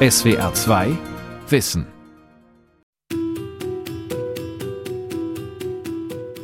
SWR 0.00 0.54
2 0.54 0.96
Wissen. 1.48 1.84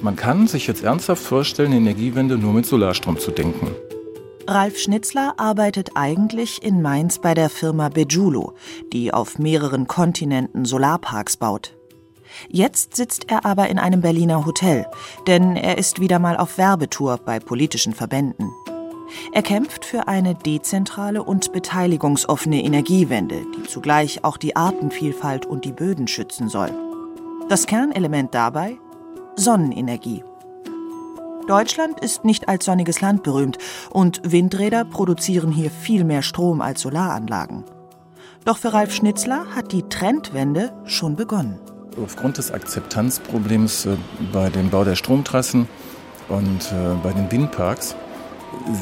Man 0.03 0.16
kann 0.16 0.48
sich 0.48 0.66
jetzt 0.66 0.82
ernsthaft 0.82 1.22
vorstellen, 1.22 1.71
die 1.71 1.77
Energiewende 1.77 2.37
nur 2.37 2.53
mit 2.53 2.67
Solarstrom 2.67 3.17
zu 3.17 3.30
denken. 3.30 3.69
Ralf 4.48 4.77
Schnitzler 4.80 5.35
arbeitet 5.37 5.90
eigentlich 5.95 6.64
in 6.64 6.82
Mainz 6.82 7.21
bei 7.21 7.35
der 7.35 7.48
Firma 7.48 7.90
Bejulo, 7.90 8.54
die 8.92 9.14
auf 9.14 9.38
mehreren 9.38 9.86
Kontinenten 9.86 10.64
Solarparks 10.64 11.36
baut. 11.36 11.76
Jetzt 12.48 12.96
sitzt 12.96 13.30
er 13.30 13.46
aber 13.46 13.68
in 13.68 13.78
einem 13.78 14.00
Berliner 14.00 14.46
Hotel, 14.46 14.84
denn 15.28 15.54
er 15.54 15.78
ist 15.78 16.00
wieder 16.00 16.18
mal 16.18 16.36
auf 16.38 16.59
Werbetour 16.59 17.18
bei 17.18 17.38
politischen 17.38 17.95
Verbänden. 17.95 18.50
Er 19.33 19.42
kämpft 19.42 19.84
für 19.84 20.09
eine 20.09 20.34
dezentrale 20.34 21.23
und 21.23 21.52
beteiligungsoffene 21.52 22.62
Energiewende, 22.62 23.42
die 23.56 23.62
zugleich 23.64 24.24
auch 24.24 24.37
die 24.37 24.56
Artenvielfalt 24.56 25.46
und 25.46 25.64
die 25.64 25.73
Böden 25.73 26.09
schützen 26.09 26.48
soll. 26.48 26.70
Das 27.48 27.66
Kernelement 27.66 28.34
dabei? 28.34 28.78
Sonnenenergie. 29.37 30.23
Deutschland 31.46 32.00
ist 32.00 32.24
nicht 32.24 32.48
als 32.48 32.64
sonniges 32.64 33.02
Land 33.02 33.23
berühmt 33.23 33.59
und 33.90 34.20
Windräder 34.24 34.84
produzieren 34.84 35.52
hier 35.52 35.70
viel 35.70 36.04
mehr 36.04 36.23
Strom 36.23 36.62
als 36.62 36.80
Solaranlagen. 36.80 37.65
Doch 38.45 38.59
für 38.59 38.73
Ralf 38.73 38.95
Schnitzler 38.95 39.46
hat 39.54 39.73
die 39.73 39.82
Trendwende 39.82 40.73
schon 40.84 41.16
begonnen. 41.16 41.59
Aufgrund 42.02 42.38
des 42.38 42.51
Akzeptanzproblems 42.51 43.87
äh, 43.87 43.96
bei 44.32 44.48
dem 44.51 44.70
Bau 44.70 44.84
der 44.84 44.96
Stromtrassen 44.96 45.68
und 46.28 46.73
äh, 46.73 46.95
bei 47.02 47.12
den 47.12 47.30
Windparks 47.30 47.95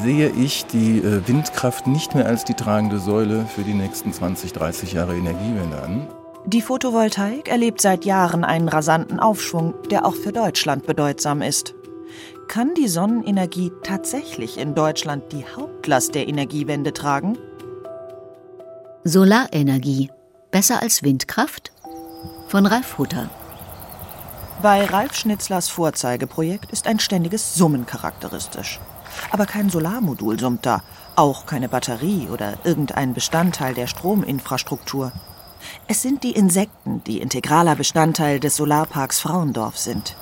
sehe 0.03 0.31
ich 0.31 0.67
die 0.67 0.99
äh, 0.99 1.27
Windkraft 1.27 1.87
nicht 1.87 2.15
mehr 2.15 2.27
als 2.27 2.45
die 2.45 2.55
tragende 2.55 2.99
Säule 2.99 3.47
für 3.47 3.63
die 3.63 3.75
nächsten 3.75 4.13
20, 4.13 4.53
30 4.53 4.93
Jahre 4.93 5.17
Energiewende 5.17 5.83
an. 5.83 6.09
Die 6.45 6.61
Photovoltaik 6.61 7.49
erlebt 7.49 7.81
seit 7.81 8.05
Jahren 8.05 8.45
einen 8.45 8.69
rasanten 8.69 9.21
Aufschwung, 9.21 9.75
der 9.91 10.05
auch 10.05 10.15
für 10.15 10.33
Deutschland 10.33 10.87
bedeutsam 10.87 11.41
ist. 11.41 11.75
Kann 12.49 12.75
die 12.75 12.89
Sonnenenergie 12.89 13.73
tatsächlich 13.83 14.59
in 14.59 14.75
Deutschland 14.75 15.33
die 15.33 15.45
Hauptlast 15.57 16.15
der 16.15 16.29
Energiewende 16.29 16.93
tragen? 16.93 17.39
Solarenergie. 19.05 20.11
Besser 20.51 20.83
als 20.83 21.03
Windkraft? 21.03 21.73
Von 22.49 22.67
Ralf 22.67 22.99
Hutter. 22.99 23.31
Bei 24.63 24.85
Ralf 24.85 25.15
Schnitzlers 25.15 25.69
Vorzeigeprojekt 25.69 26.71
ist 26.71 26.87
ein 26.87 27.01
ständiges 27.01 27.55
Summen 27.55 27.87
charakteristisch. 27.87 28.79
Aber 29.31 29.47
kein 29.47 29.71
Solarmodul 29.71 30.39
summt 30.39 30.67
da, 30.67 30.83
auch 31.17 31.47
keine 31.47 31.69
Batterie 31.69 32.29
oder 32.31 32.55
irgendein 32.65 33.15
Bestandteil 33.15 33.75
der 33.75 33.87
Strominfrastruktur. 33.87 35.13
Es 35.87 36.03
sind 36.03 36.23
die 36.23 36.33
Insekten, 36.33 37.03
die 37.05 37.21
integraler 37.21 37.77
Bestandteil 37.77 38.41
des 38.41 38.57
Solarparks 38.57 39.21
Frauendorf 39.21 39.79
sind. 39.79 40.17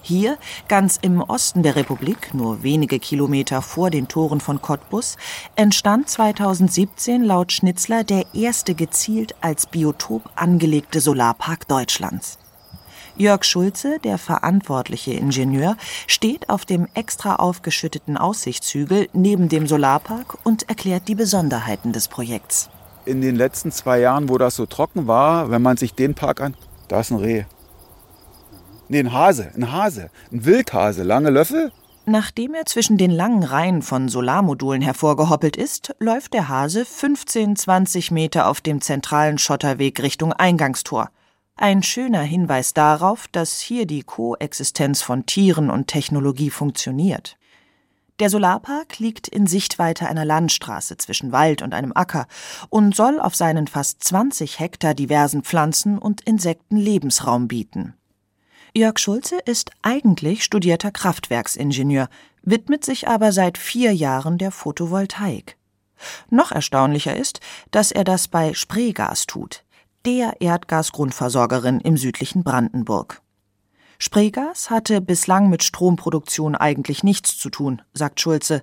Hier, 0.00 0.38
ganz 0.68 0.98
im 1.02 1.20
Osten 1.20 1.62
der 1.62 1.76
Republik, 1.76 2.32
nur 2.32 2.62
wenige 2.62 2.98
Kilometer 2.98 3.60
vor 3.60 3.90
den 3.90 4.08
Toren 4.08 4.40
von 4.40 4.62
Cottbus, 4.62 5.16
entstand 5.54 6.08
2017 6.08 7.22
laut 7.22 7.52
Schnitzler 7.52 8.04
der 8.04 8.24
erste 8.32 8.74
gezielt 8.74 9.34
als 9.42 9.66
Biotop 9.66 10.30
angelegte 10.34 11.00
Solarpark 11.00 11.68
Deutschlands. 11.68 12.38
Jörg 13.18 13.42
Schulze, 13.42 13.98
der 14.04 14.16
verantwortliche 14.16 15.12
Ingenieur, 15.12 15.76
steht 16.06 16.48
auf 16.48 16.64
dem 16.64 16.86
extra 16.94 17.34
aufgeschütteten 17.36 18.16
Aussichtshügel 18.16 19.08
neben 19.12 19.48
dem 19.48 19.66
Solarpark 19.66 20.38
und 20.44 20.68
erklärt 20.68 21.08
die 21.08 21.16
Besonderheiten 21.16 21.92
des 21.92 22.06
Projekts. 22.06 22.70
In 23.06 23.20
den 23.20 23.34
letzten 23.34 23.72
zwei 23.72 23.98
Jahren, 23.98 24.28
wo 24.28 24.38
das 24.38 24.54
so 24.54 24.66
trocken 24.66 25.08
war, 25.08 25.50
wenn 25.50 25.62
man 25.62 25.76
sich 25.76 25.94
den 25.94 26.14
Park 26.14 26.40
an, 26.40 26.54
da 26.86 27.00
ist 27.00 27.10
ein 27.10 27.18
Reh. 27.18 27.44
Nee, 28.86 29.00
ein 29.00 29.12
Hase, 29.12 29.50
ein 29.56 29.72
Hase, 29.72 30.10
ein 30.30 30.44
Wildhase, 30.44 31.02
lange 31.02 31.30
Löffel. 31.30 31.72
Nachdem 32.06 32.54
er 32.54 32.66
zwischen 32.66 32.98
den 32.98 33.10
langen 33.10 33.42
Reihen 33.42 33.82
von 33.82 34.08
Solarmodulen 34.08 34.80
hervorgehoppelt 34.80 35.56
ist, 35.56 35.94
läuft 35.98 36.34
der 36.34 36.48
Hase 36.48 36.84
15, 36.84 37.56
20 37.56 38.12
Meter 38.12 38.46
auf 38.46 38.60
dem 38.60 38.80
zentralen 38.80 39.38
Schotterweg 39.38 40.00
Richtung 40.00 40.32
Eingangstor. 40.32 41.10
Ein 41.60 41.82
schöner 41.82 42.22
Hinweis 42.22 42.72
darauf, 42.72 43.26
dass 43.26 43.58
hier 43.58 43.84
die 43.84 44.04
Koexistenz 44.04 45.02
von 45.02 45.26
Tieren 45.26 45.70
und 45.70 45.88
Technologie 45.88 46.50
funktioniert. 46.50 47.36
Der 48.20 48.30
Solarpark 48.30 49.00
liegt 49.00 49.26
in 49.26 49.48
Sichtweite 49.48 50.06
einer 50.06 50.24
Landstraße 50.24 50.98
zwischen 50.98 51.32
Wald 51.32 51.60
und 51.62 51.74
einem 51.74 51.92
Acker 51.92 52.28
und 52.68 52.94
soll 52.94 53.18
auf 53.18 53.34
seinen 53.34 53.66
fast 53.66 54.04
20 54.04 54.60
Hektar 54.60 54.94
diversen 54.94 55.42
Pflanzen 55.42 55.98
und 55.98 56.20
Insekten 56.20 56.76
Lebensraum 56.76 57.48
bieten. 57.48 57.94
Jörg 58.72 59.00
Schulze 59.00 59.38
ist 59.44 59.72
eigentlich 59.82 60.44
studierter 60.44 60.92
Kraftwerksingenieur, 60.92 62.08
widmet 62.42 62.84
sich 62.84 63.08
aber 63.08 63.32
seit 63.32 63.58
vier 63.58 63.92
Jahren 63.92 64.38
der 64.38 64.52
Photovoltaik. 64.52 65.56
Noch 66.30 66.52
erstaunlicher 66.52 67.16
ist, 67.16 67.40
dass 67.72 67.90
er 67.90 68.04
das 68.04 68.28
bei 68.28 68.54
Spreegas 68.54 69.26
tut, 69.26 69.64
der 70.08 70.40
Erdgasgrundversorgerin 70.40 71.80
im 71.80 71.98
südlichen 71.98 72.42
Brandenburg. 72.42 73.20
Spreegas 73.98 74.70
hatte 74.70 75.02
bislang 75.02 75.50
mit 75.50 75.62
Stromproduktion 75.62 76.54
eigentlich 76.54 77.04
nichts 77.04 77.36
zu 77.36 77.50
tun, 77.50 77.82
sagt 77.92 78.18
Schulze. 78.18 78.62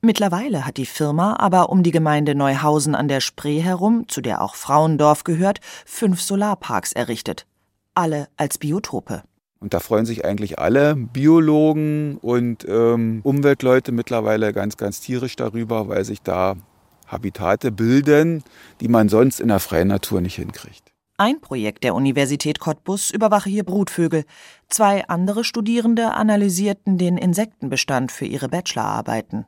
Mittlerweile 0.00 0.66
hat 0.66 0.76
die 0.76 0.86
Firma 0.86 1.36
aber 1.38 1.70
um 1.70 1.84
die 1.84 1.92
Gemeinde 1.92 2.34
Neuhausen 2.34 2.96
an 2.96 3.06
der 3.06 3.20
Spree 3.20 3.60
herum, 3.60 4.08
zu 4.08 4.20
der 4.20 4.42
auch 4.42 4.56
Frauendorf 4.56 5.22
gehört, 5.22 5.60
fünf 5.86 6.20
Solarparks 6.20 6.92
errichtet. 6.92 7.46
Alle 7.94 8.26
als 8.36 8.58
Biotope. 8.58 9.22
Und 9.60 9.74
da 9.74 9.78
freuen 9.78 10.06
sich 10.06 10.24
eigentlich 10.24 10.58
alle 10.58 10.96
Biologen 10.96 12.18
und 12.18 12.66
ähm, 12.68 13.20
Umweltleute 13.22 13.92
mittlerweile 13.92 14.52
ganz, 14.52 14.76
ganz 14.76 15.00
tierisch 15.00 15.36
darüber, 15.36 15.86
weil 15.86 16.04
sich 16.04 16.20
da 16.20 16.56
Habitate 17.14 17.72
bilden, 17.72 18.44
die 18.80 18.88
man 18.88 19.08
sonst 19.08 19.40
in 19.40 19.48
der 19.48 19.60
freien 19.60 19.88
Natur 19.88 20.20
nicht 20.20 20.36
hinkriegt. 20.36 20.92
Ein 21.16 21.40
Projekt 21.40 21.84
der 21.84 21.94
Universität 21.94 22.58
Cottbus 22.58 23.10
überwache 23.10 23.48
hier 23.48 23.62
Brutvögel. 23.62 24.24
Zwei 24.68 25.06
andere 25.06 25.44
Studierende 25.44 26.12
analysierten 26.12 26.98
den 26.98 27.16
Insektenbestand 27.16 28.10
für 28.10 28.26
ihre 28.26 28.48
Bachelorarbeiten. 28.48 29.46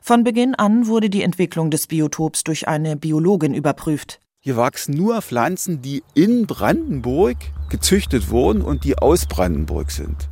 Von 0.00 0.22
Beginn 0.22 0.54
an 0.54 0.86
wurde 0.86 1.10
die 1.10 1.22
Entwicklung 1.22 1.70
des 1.70 1.88
Biotops 1.88 2.44
durch 2.44 2.68
eine 2.68 2.96
Biologin 2.96 3.52
überprüft. 3.52 4.20
Hier 4.38 4.56
wachsen 4.56 4.94
nur 4.94 5.20
Pflanzen, 5.22 5.82
die 5.82 6.04
in 6.14 6.46
Brandenburg 6.46 7.36
gezüchtet 7.68 8.30
wurden 8.30 8.62
und 8.62 8.84
die 8.84 8.96
aus 8.96 9.26
Brandenburg 9.26 9.90
sind. 9.90 10.28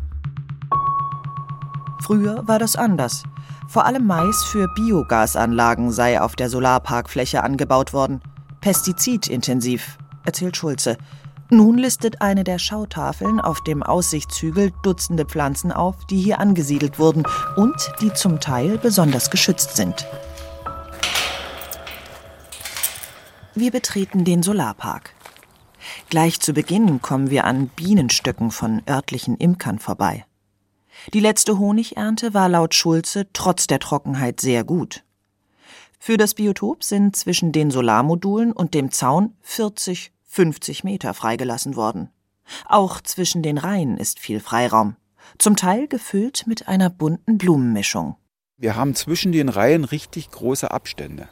Früher 2.01 2.47
war 2.47 2.59
das 2.59 2.77
anders. 2.77 3.25
Vor 3.71 3.87
allem 3.87 4.05
Mais 4.05 4.43
für 4.43 4.67
Biogasanlagen 4.67 5.93
sei 5.93 6.21
auf 6.21 6.35
der 6.35 6.51
Solarparkfläche 6.51 7.45
angebaut 7.45 7.93
worden. 7.93 8.21
Pestizidintensiv, 8.61 9.97
erzählt 10.25 10.57
Schulze. 10.57 10.99
Nun 11.51 11.79
listet 11.79 12.21
eine 12.21 12.43
der 12.43 12.59
Schautafeln 12.59 13.41
auf 13.41 13.61
dem 13.63 13.85
Aussichtshügel 13.85 14.73
Dutzende 14.83 15.25
Pflanzen 15.25 15.71
auf, 15.71 16.05
die 16.07 16.21
hier 16.21 16.41
angesiedelt 16.41 16.99
wurden 16.99 17.23
und 17.55 17.77
die 18.01 18.13
zum 18.13 18.41
Teil 18.41 18.77
besonders 18.77 19.31
geschützt 19.31 19.77
sind. 19.77 20.05
Wir 23.55 23.71
betreten 23.71 24.25
den 24.25 24.43
Solarpark. 24.43 25.15
Gleich 26.09 26.41
zu 26.41 26.55
Beginn 26.55 27.01
kommen 27.01 27.31
wir 27.31 27.45
an 27.45 27.69
Bienenstöcken 27.69 28.51
von 28.51 28.83
örtlichen 28.89 29.37
Imkern 29.37 29.79
vorbei. 29.79 30.25
Die 31.13 31.21
letzte 31.21 31.59
Honigernte 31.59 32.35
war 32.35 32.49
laut 32.49 32.75
Schulze 32.75 33.27
trotz 33.33 33.67
der 33.67 33.81
Trockenheit 33.81 34.41
sehr 34.41 34.65
gut. 34.65 35.05
Für 35.99 36.17
das 36.17 36.35
Biotop 36.35 36.83
sind 36.83 37.17
zwischen 37.17 37.53
den 37.53 37.71
Solarmodulen 37.71 38.53
und 38.53 38.75
dem 38.75 38.91
Zaun 38.91 39.35
40, 39.43 40.13
50 40.25 40.85
Meter 40.85 41.13
freigelassen 41.15 41.77
worden. 41.77 42.11
Auch 42.67 43.01
zwischen 43.01 43.43
den 43.43 43.59
Reihen 43.59 43.97
ist 43.97 44.19
viel 44.19 44.41
Freiraum, 44.41 44.97
zum 45.39 45.57
Teil 45.57 45.89
gefüllt 45.89 46.45
mit 46.47 46.69
einer 46.69 46.91
bunten 46.91 47.39
Blumenmischung. 47.39 48.17
Wir 48.57 48.77
haben 48.77 48.95
zwischen 48.95 49.33
den 49.33 49.49
Reihen 49.49 49.85
richtig 49.85 50.31
große 50.31 50.71
Abstände. 50.71 51.29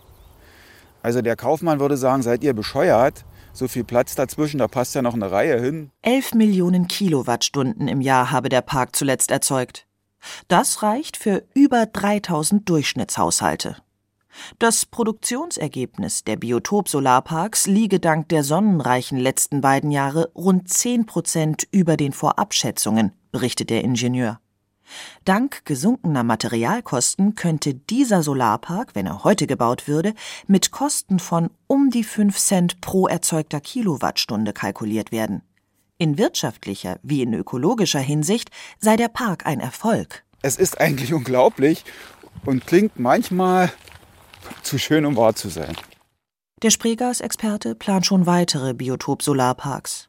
Also 1.02 1.22
der 1.22 1.36
Kaufmann 1.36 1.80
würde 1.80 1.96
sagen, 1.96 2.22
seid 2.22 2.42
ihr 2.42 2.54
bescheuert? 2.54 3.24
So 3.58 3.66
viel 3.66 3.82
Platz 3.82 4.14
dazwischen, 4.14 4.58
da 4.58 4.68
passt 4.68 4.94
ja 4.94 5.02
noch 5.02 5.14
eine 5.14 5.32
Reihe 5.32 5.60
hin. 5.60 5.90
11 6.02 6.34
Millionen 6.34 6.86
Kilowattstunden 6.86 7.88
im 7.88 8.00
Jahr 8.00 8.30
habe 8.30 8.50
der 8.50 8.60
Park 8.60 8.94
zuletzt 8.94 9.32
erzeugt. 9.32 9.88
Das 10.46 10.84
reicht 10.84 11.16
für 11.16 11.42
über 11.54 11.86
3000 11.86 12.68
Durchschnittshaushalte. 12.68 13.74
Das 14.60 14.86
Produktionsergebnis 14.86 16.22
der 16.22 16.36
Biotop-Solarparks 16.36 17.66
liege 17.66 17.98
dank 17.98 18.28
der 18.28 18.44
sonnenreichen 18.44 19.18
letzten 19.18 19.60
beiden 19.60 19.90
Jahre 19.90 20.30
rund 20.36 20.68
10 20.68 21.06
Prozent 21.06 21.66
über 21.72 21.96
den 21.96 22.12
Vorabschätzungen, 22.12 23.10
berichtet 23.32 23.70
der 23.70 23.82
Ingenieur. 23.82 24.38
Dank 25.24 25.64
gesunkener 25.64 26.22
Materialkosten 26.22 27.34
könnte 27.34 27.74
dieser 27.74 28.22
Solarpark, 28.22 28.94
wenn 28.94 29.06
er 29.06 29.24
heute 29.24 29.46
gebaut 29.46 29.88
würde, 29.88 30.14
mit 30.46 30.70
Kosten 30.70 31.18
von 31.18 31.50
um 31.66 31.90
die 31.90 32.04
5 32.04 32.36
Cent 32.36 32.80
pro 32.80 33.06
erzeugter 33.06 33.60
Kilowattstunde 33.60 34.52
kalkuliert 34.52 35.12
werden. 35.12 35.42
In 35.98 36.16
wirtschaftlicher 36.16 36.98
wie 37.02 37.22
in 37.22 37.34
ökologischer 37.34 38.00
Hinsicht 38.00 38.50
sei 38.78 38.96
der 38.96 39.08
Park 39.08 39.46
ein 39.46 39.60
Erfolg. 39.60 40.24
Es 40.42 40.56
ist 40.56 40.80
eigentlich 40.80 41.12
unglaublich 41.12 41.84
und 42.44 42.66
klingt 42.66 42.98
manchmal 42.98 43.72
zu 44.62 44.78
schön, 44.78 45.04
um 45.04 45.16
wahr 45.16 45.34
zu 45.34 45.48
sein. 45.48 45.76
Der 46.62 46.70
Spreegas-Experte 46.70 47.74
plant 47.74 48.06
schon 48.06 48.26
weitere 48.26 48.74
Biotop-Solarparks. 48.74 50.08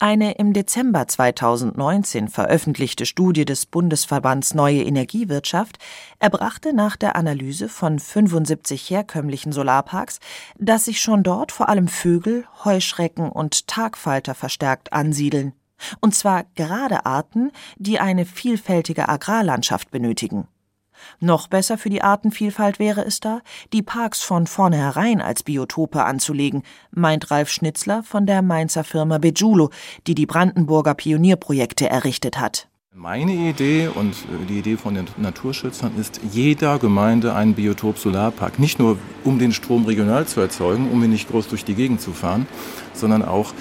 Eine 0.00 0.32
im 0.32 0.52
Dezember 0.52 1.08
2019 1.08 2.28
veröffentlichte 2.28 3.04
Studie 3.04 3.44
des 3.44 3.66
Bundesverbands 3.66 4.54
Neue 4.54 4.82
Energiewirtschaft 4.82 5.78
erbrachte 6.20 6.72
nach 6.72 6.96
der 6.96 7.16
Analyse 7.16 7.68
von 7.68 7.98
75 7.98 8.90
herkömmlichen 8.90 9.52
Solarparks, 9.52 10.20
dass 10.56 10.84
sich 10.84 11.00
schon 11.00 11.24
dort 11.24 11.50
vor 11.50 11.68
allem 11.68 11.88
Vögel, 11.88 12.44
Heuschrecken 12.64 13.28
und 13.28 13.66
Tagfalter 13.66 14.34
verstärkt 14.34 14.92
ansiedeln. 14.92 15.52
Und 16.00 16.14
zwar 16.14 16.44
gerade 16.54 17.06
Arten, 17.06 17.50
die 17.76 17.98
eine 17.98 18.24
vielfältige 18.24 19.08
Agrarlandschaft 19.08 19.90
benötigen. 19.90 20.48
Noch 21.20 21.48
besser 21.48 21.78
für 21.78 21.90
die 21.90 22.02
Artenvielfalt 22.02 22.78
wäre 22.78 23.04
es 23.04 23.20
da, 23.20 23.40
die 23.72 23.82
Parks 23.82 24.22
von 24.22 24.46
vornherein 24.46 25.20
als 25.20 25.42
Biotope 25.42 26.04
anzulegen, 26.04 26.62
meint 26.90 27.30
Ralf 27.30 27.50
Schnitzler 27.50 28.02
von 28.02 28.26
der 28.26 28.42
Mainzer 28.42 28.84
Firma 28.84 29.18
Bejulo, 29.18 29.70
die 30.06 30.14
die 30.14 30.26
Brandenburger 30.26 30.94
Pionierprojekte 30.94 31.88
errichtet 31.88 32.38
hat. 32.38 32.68
Meine 33.00 33.32
Idee 33.32 33.86
und 33.86 34.10
äh, 34.12 34.46
die 34.48 34.58
Idee 34.58 34.76
von 34.76 34.94
den 34.94 35.06
Naturschützern 35.18 35.96
ist, 35.96 36.20
jeder 36.32 36.80
Gemeinde 36.80 37.32
einen 37.32 37.54
Biotop-Solarpark. 37.54 38.58
Nicht 38.58 38.80
nur, 38.80 38.98
um 39.22 39.38
den 39.38 39.52
Strom 39.52 39.84
regional 39.84 40.26
zu 40.26 40.40
erzeugen, 40.40 40.90
um 40.90 41.04
ihn 41.04 41.10
nicht 41.10 41.30
groß 41.30 41.46
durch 41.46 41.64
die 41.64 41.76
Gegend 41.76 42.00
zu 42.00 42.12
fahren, 42.12 42.48
sondern 42.94 43.22
auch 43.22 43.54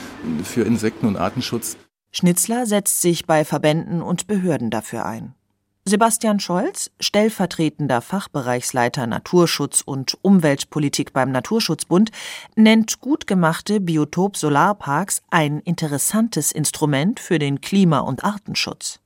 für 0.44 0.63
Insekten- 0.63 1.06
und 1.06 1.18
Artenschutz. 1.18 1.78
Schnitzler 2.12 2.66
setzt 2.66 3.00
sich 3.01 3.28
bei 3.28 3.45
Verbänden 3.45 4.01
und 4.01 4.25
Behörden 4.25 4.72
dafür 4.72 5.06
ein. 5.06 5.36
Sebastian 5.88 6.42
Scholz, 6.42 6.92
stellvertretender 7.00 8.01
Fachbereichsleiter 8.01 9.07
Naturschutz 9.07 9.81
und 9.86 10.18
Umweltpolitik 10.22 11.13
beim 11.13 11.31
Naturschutzbund, 11.31 12.12
nennt 12.57 13.00
gut 13.00 13.25
gemachte 13.25 13.80
Biotop-Solarparks 13.80 15.22
ein 15.30 15.62
interessantes 15.62 16.51
Instrument 16.51 17.22
für 17.22 17.39
den 17.39 17.62
Klima- 17.62 18.00
und 18.00 18.25
Artenschutz. 18.25 19.00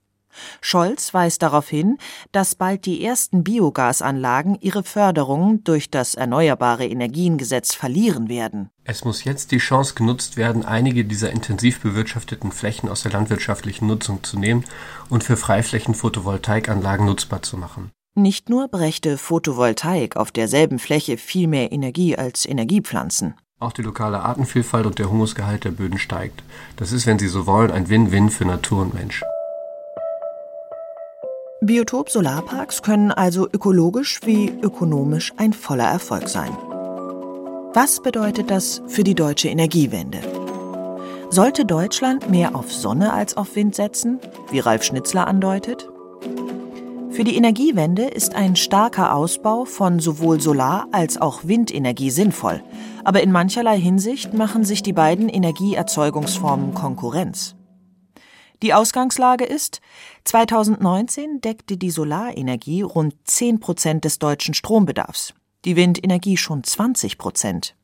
Scholz 0.62 1.14
weist 1.14 1.42
darauf 1.42 1.70
hin, 1.70 1.98
dass 2.32 2.56
bald 2.56 2.86
die 2.86 3.04
ersten 3.04 3.44
Biogasanlagen 3.44 4.58
ihre 4.62 4.84
Förderung 4.84 5.64
durch 5.64 5.90
das 5.90 6.16
Erneuerbare 6.16 6.86
Energiengesetz 6.86 7.74
verlieren 7.74 8.30
werden. 8.30 8.70
Es 8.84 9.06
muss 9.06 9.24
jetzt 9.24 9.52
die 9.52 9.60
Chance 9.60 9.94
genutzt 9.94 10.38
werden, 10.38 10.66
einige 10.66 11.06
dieser 11.06 11.32
intensiv 11.32 11.82
bewirtschafteten 11.82 12.52
Flächen 12.52 12.90
aus 12.90 13.04
der 13.04 13.12
landwirtschaftlichen 13.12 13.88
Nutzung 13.88 14.24
zu 14.24 14.40
nehmen 14.40 14.66
und 15.10 15.24
für 15.24 15.38
Freiflächen 15.38 15.94
Photovoltaikanlagen 15.94 17.06
nutzbar 17.06 17.42
zu 17.42 17.58
machen. 17.58 17.92
Nicht 18.14 18.50
nur 18.50 18.68
brächte 18.68 19.18
Photovoltaik 19.18 20.18
auf 20.18 20.32
derselben 20.32 20.80
Fläche 20.80 21.18
viel 21.18 21.48
mehr 21.48 21.72
Energie 21.72 22.18
als 22.18 22.46
Energiepflanzen. 22.46 23.36
Auch 23.60 23.72
die 23.72 23.84
lokale 23.84 24.20
Artenvielfalt 24.20 24.86
und 24.86 25.00
der 25.00 25.10
Humusgehalt 25.10 25.64
der 25.64 25.72
Böden 25.72 26.00
steigt. 26.00 26.44
Das 26.76 26.92
ist, 26.92 27.06
wenn 27.06 27.20
Sie 27.20 27.28
so 27.28 27.46
wollen, 27.46 27.72
ein 27.72 27.90
Win-Win 27.90 28.30
für 28.30 28.44
Natur 28.44 28.82
und 28.82 28.96
Mensch. 28.96 29.24
Biotop-Solarparks 31.64 32.82
können 32.82 33.12
also 33.12 33.48
ökologisch 33.48 34.22
wie 34.26 34.52
ökonomisch 34.64 35.32
ein 35.38 35.54
voller 35.54 35.84
Erfolg 35.86 36.28
sein. 36.28 36.50
Was 37.76 38.02
bedeutet 38.02 38.50
das 38.50 38.82
für 38.88 39.04
die 39.04 39.14
deutsche 39.14 39.50
Energiewende? 39.50 40.18
Sollte 41.30 41.64
Deutschland 41.66 42.32
mehr 42.32 42.56
auf 42.56 42.74
Sonne 42.74 43.14
als 43.14 43.38
auf 43.38 43.56
Wind 43.56 43.76
setzen, 43.76 44.20
wie 44.50 44.58
Ralf 44.58 44.82
Schnitzler 44.82 45.28
andeutet? 45.28 45.88
Für 47.12 47.24
die 47.24 47.36
Energiewende 47.36 48.06
ist 48.06 48.34
ein 48.34 48.56
starker 48.56 49.14
Ausbau 49.14 49.66
von 49.66 50.00
sowohl 50.00 50.42
Solar- 50.42 50.88
als 50.92 51.22
auch 51.22 51.42
Windenergie 51.44 52.10
sinnvoll, 52.10 52.64
aber 53.04 53.22
in 53.22 53.32
mancherlei 53.32 53.80
Hinsicht 53.80 54.34
machen 54.34 54.64
sich 54.64 54.82
die 54.82 54.94
beiden 54.94 55.30
Energieerzeugungsformen 55.30 56.74
Konkurrenz. 56.74 57.56
Die 58.62 58.76
Ausgangslage 58.76 59.46
ist, 59.46 59.82
2019 60.26 61.42
deckte 61.42 61.78
die 61.78 61.90
Solarenergie 61.90 62.84
rund 62.84 63.16
10 63.24 63.60
Prozent 63.60 64.06
des 64.06 64.20
deutschen 64.20 64.54
Strombedarfs, 64.54 65.34
die 65.66 65.76
Windenergie 65.76 66.38
schon 66.38 66.64
20 66.64 67.18
Prozent. 67.18 67.76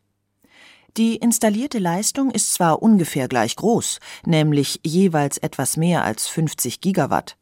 Die 0.96 1.16
installierte 1.16 1.80
Leistung 1.80 2.30
ist 2.30 2.54
zwar 2.54 2.84
ungefähr 2.84 3.28
gleich 3.28 3.56
groß, 3.56 4.00
nämlich 4.26 4.80
jeweils 4.86 5.40
etwas 5.40 5.78
mehr 5.78 6.04
als 6.04 6.28
50 6.28 6.80
Gigawatt, 6.82 7.38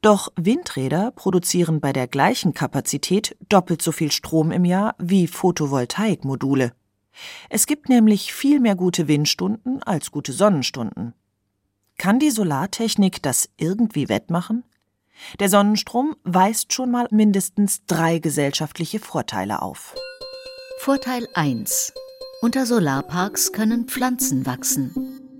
doch 0.00 0.32
Windräder 0.36 1.10
produzieren 1.10 1.80
bei 1.80 1.92
der 1.92 2.06
gleichen 2.06 2.54
Kapazität 2.54 3.36
doppelt 3.48 3.82
so 3.82 3.90
viel 3.90 4.12
Strom 4.12 4.52
im 4.52 4.64
Jahr 4.64 4.94
wie 4.98 5.26
Photovoltaikmodule. 5.26 6.72
Es 7.48 7.66
gibt 7.66 7.88
nämlich 7.88 8.32
viel 8.32 8.60
mehr 8.60 8.76
gute 8.76 9.08
Windstunden 9.08 9.82
als 9.82 10.10
gute 10.10 10.32
Sonnenstunden. 10.32 11.14
Kann 11.98 12.18
die 12.18 12.30
Solartechnik 12.30 13.22
das 13.22 13.48
irgendwie 13.56 14.08
wettmachen? 14.08 14.64
Der 15.40 15.48
Sonnenstrom 15.48 16.14
weist 16.24 16.72
schon 16.72 16.90
mal 16.90 17.08
mindestens 17.10 17.86
drei 17.86 18.18
gesellschaftliche 18.18 18.98
Vorteile 18.98 19.62
auf. 19.62 19.94
Vorteil 20.78 21.26
1. 21.34 21.94
Unter 22.42 22.66
Solarparks 22.66 23.52
können 23.52 23.86
Pflanzen 23.86 24.44
wachsen. 24.44 24.94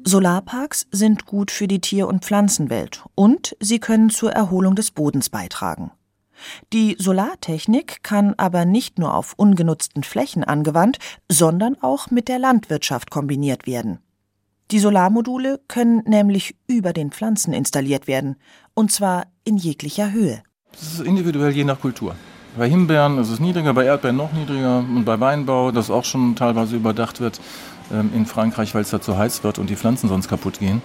Solarparks 0.05 0.87
sind 0.91 1.27
gut 1.27 1.51
für 1.51 1.69
die 1.69 1.81
Tier- 1.81 2.09
und 2.09 2.25
Pflanzenwelt 2.25 3.05
und 3.15 3.55
sie 3.61 3.79
können 3.79 4.09
zur 4.09 4.33
Erholung 4.33 4.77
des 4.77 4.93
Bodens 4.93 5.29
beitragen. 5.29 5.91
Die 6.73 6.97
Solartechnik 6.99 8.03
kann 8.03 8.35
aber 8.39 8.65
nicht 8.65 8.99
nur 8.99 9.15
auf 9.15 9.35
ungenutzten 9.37 10.05
Flächen 10.05 10.43
angewandt, 10.43 10.99
sondern 11.31 11.77
auch 11.83 12.11
mit 12.11 12.29
der 12.29 12.39
Landwirtschaft 12.39 13.11
kombiniert 13.11 13.67
werden. 13.67 13.99
Die 14.73 14.81
Solarmodule 14.81 15.61
können 15.69 16.03
nämlich 16.07 16.57
über 16.67 16.93
den 16.93 17.13
Pflanzen 17.13 17.53
installiert 17.53 18.09
werden, 18.09 18.37
und 18.75 18.91
zwar 18.91 19.27
in 19.45 19.57
jeglicher 19.57 20.11
Höhe. 20.11 20.43
Das 20.73 20.83
ist 20.95 21.01
individuell 21.01 21.53
je 21.53 21.63
nach 21.63 21.81
Kultur. 21.81 22.17
Bei 22.59 22.69
Himbeeren 22.69 23.19
ist 23.19 23.29
es 23.29 23.39
niedriger, 23.39 23.75
bei 23.75 23.85
Erdbeeren 23.85 24.17
noch 24.17 24.33
niedriger 24.33 24.79
und 24.79 25.05
bei 25.05 25.21
Weinbau, 25.21 25.71
das 25.71 25.91
auch 25.91 26.05
schon 26.05 26.35
teilweise 26.35 26.75
überdacht 26.75 27.21
wird 27.21 27.41
ähm, 27.93 28.11
in 28.13 28.27
Frankreich, 28.27 28.75
weil 28.75 28.83
es 28.83 28.91
da 28.91 29.01
zu 29.01 29.17
heiß 29.17 29.45
wird 29.45 29.59
und 29.59 29.71
die 29.71 29.77
Pflanzen 29.77 30.09
sonst 30.09 30.27
kaputt 30.27 30.59
gehen, 30.59 30.83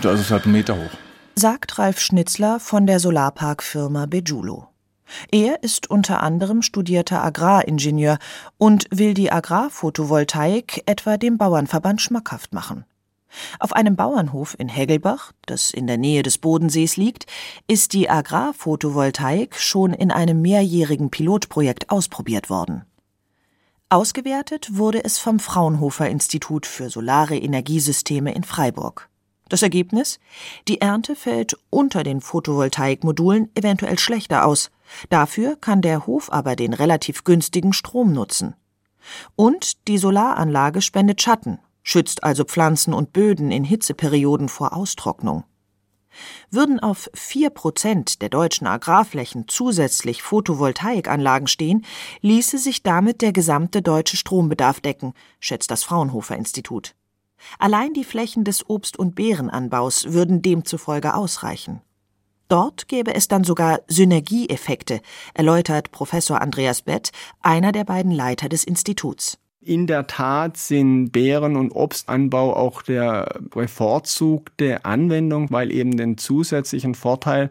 da 0.00 0.12
ist 0.12 0.20
es 0.20 0.30
halt 0.30 0.44
einen 0.44 0.52
Meter 0.52 0.76
hoch. 0.76 0.90
Sagt 1.34 1.78
Ralf 1.78 2.00
Schnitzler 2.00 2.60
von 2.60 2.86
der 2.86 2.98
Solarparkfirma 2.98 4.06
Bejulo. 4.06 4.68
Er 5.30 5.62
ist 5.62 5.90
unter 5.90 6.22
anderem 6.22 6.62
studierter 6.62 7.22
Agraringenieur 7.22 8.18
und 8.56 8.86
will 8.90 9.12
die 9.12 9.30
Agrarphotovoltaik 9.30 10.82
etwa 10.86 11.18
dem 11.18 11.36
Bauernverband 11.36 12.00
schmackhaft 12.00 12.54
machen. 12.54 12.86
Auf 13.58 13.72
einem 13.72 13.96
Bauernhof 13.96 14.56
in 14.58 14.68
Heggelbach, 14.68 15.32
das 15.46 15.70
in 15.70 15.86
der 15.86 15.98
Nähe 15.98 16.22
des 16.22 16.38
Bodensees 16.38 16.96
liegt, 16.96 17.26
ist 17.66 17.92
die 17.92 18.10
Agrarphotovoltaik 18.10 19.58
schon 19.58 19.92
in 19.92 20.10
einem 20.10 20.42
mehrjährigen 20.42 21.10
Pilotprojekt 21.10 21.90
ausprobiert 21.90 22.50
worden. 22.50 22.84
Ausgewertet 23.88 24.78
wurde 24.78 25.04
es 25.04 25.18
vom 25.18 25.38
Fraunhofer 25.38 26.08
Institut 26.08 26.64
für 26.64 26.88
Solare 26.88 27.36
Energiesysteme 27.36 28.34
in 28.34 28.42
Freiburg. 28.42 29.10
Das 29.50 29.60
Ergebnis? 29.60 30.18
Die 30.66 30.80
Ernte 30.80 31.14
fällt 31.14 31.58
unter 31.68 32.04
den 32.04 32.22
Photovoltaikmodulen 32.22 33.50
eventuell 33.54 33.98
schlechter 33.98 34.46
aus. 34.46 34.70
Dafür 35.10 35.56
kann 35.56 35.82
der 35.82 36.06
Hof 36.06 36.32
aber 36.32 36.56
den 36.56 36.72
relativ 36.72 37.24
günstigen 37.24 37.74
Strom 37.74 38.14
nutzen. 38.14 38.54
Und 39.36 39.88
die 39.88 39.98
Solaranlage 39.98 40.80
spendet 40.80 41.20
Schatten, 41.20 41.58
schützt 41.82 42.24
also 42.24 42.44
Pflanzen 42.44 42.94
und 42.94 43.12
Böden 43.12 43.50
in 43.50 43.64
Hitzeperioden 43.64 44.48
vor 44.48 44.76
Austrocknung. 44.76 45.44
Würden 46.50 46.80
auf 46.80 47.10
vier 47.14 47.50
Prozent 47.50 48.20
der 48.20 48.28
deutschen 48.28 48.66
Agrarflächen 48.66 49.46
zusätzlich 49.48 50.22
Photovoltaikanlagen 50.22 51.48
stehen, 51.48 51.84
ließe 52.20 52.58
sich 52.58 52.82
damit 52.82 53.22
der 53.22 53.32
gesamte 53.32 53.82
deutsche 53.82 54.16
Strombedarf 54.16 54.80
decken, 54.80 55.14
schätzt 55.40 55.70
das 55.70 55.84
Fraunhofer 55.84 56.36
Institut. 56.36 56.94
Allein 57.58 57.92
die 57.92 58.04
Flächen 58.04 58.44
des 58.44 58.68
Obst- 58.68 58.98
und 58.98 59.14
Beerenanbaus 59.14 60.12
würden 60.12 60.42
demzufolge 60.42 61.14
ausreichen. 61.14 61.80
Dort 62.48 62.86
gäbe 62.86 63.14
es 63.14 63.28
dann 63.28 63.44
sogar 63.44 63.80
Synergieeffekte, 63.88 65.00
erläutert 65.32 65.90
Professor 65.90 66.40
Andreas 66.40 66.82
Bett, 66.82 67.10
einer 67.40 67.72
der 67.72 67.84
beiden 67.84 68.12
Leiter 68.12 68.48
des 68.48 68.64
Instituts. 68.64 69.38
In 69.64 69.86
der 69.86 70.08
Tat 70.08 70.56
sind 70.56 71.12
Beeren- 71.12 71.54
und 71.54 71.70
Obstanbau 71.70 72.56
auch 72.56 72.82
der 72.82 73.38
bevorzugte 73.54 74.84
Anwendung, 74.84 75.52
weil 75.52 75.70
eben 75.70 75.96
den 75.96 76.18
zusätzlichen 76.18 76.96
Vorteil 76.96 77.48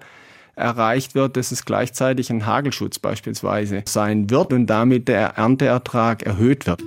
erreicht 0.58 1.16
wird, 1.16 1.38
dass 1.38 1.54
es 1.54 1.64
gleichzeitig 1.64 2.30
ein 2.30 2.46
Hagelschutz 2.46 3.00
beispielsweise 3.00 3.84
sein 3.86 4.30
wird 4.30 4.52
und 4.52 4.68
damit 4.68 5.08
der 5.08 5.38
Ernteertrag 5.38 6.24
erhöht 6.24 6.68
wird. 6.68 6.84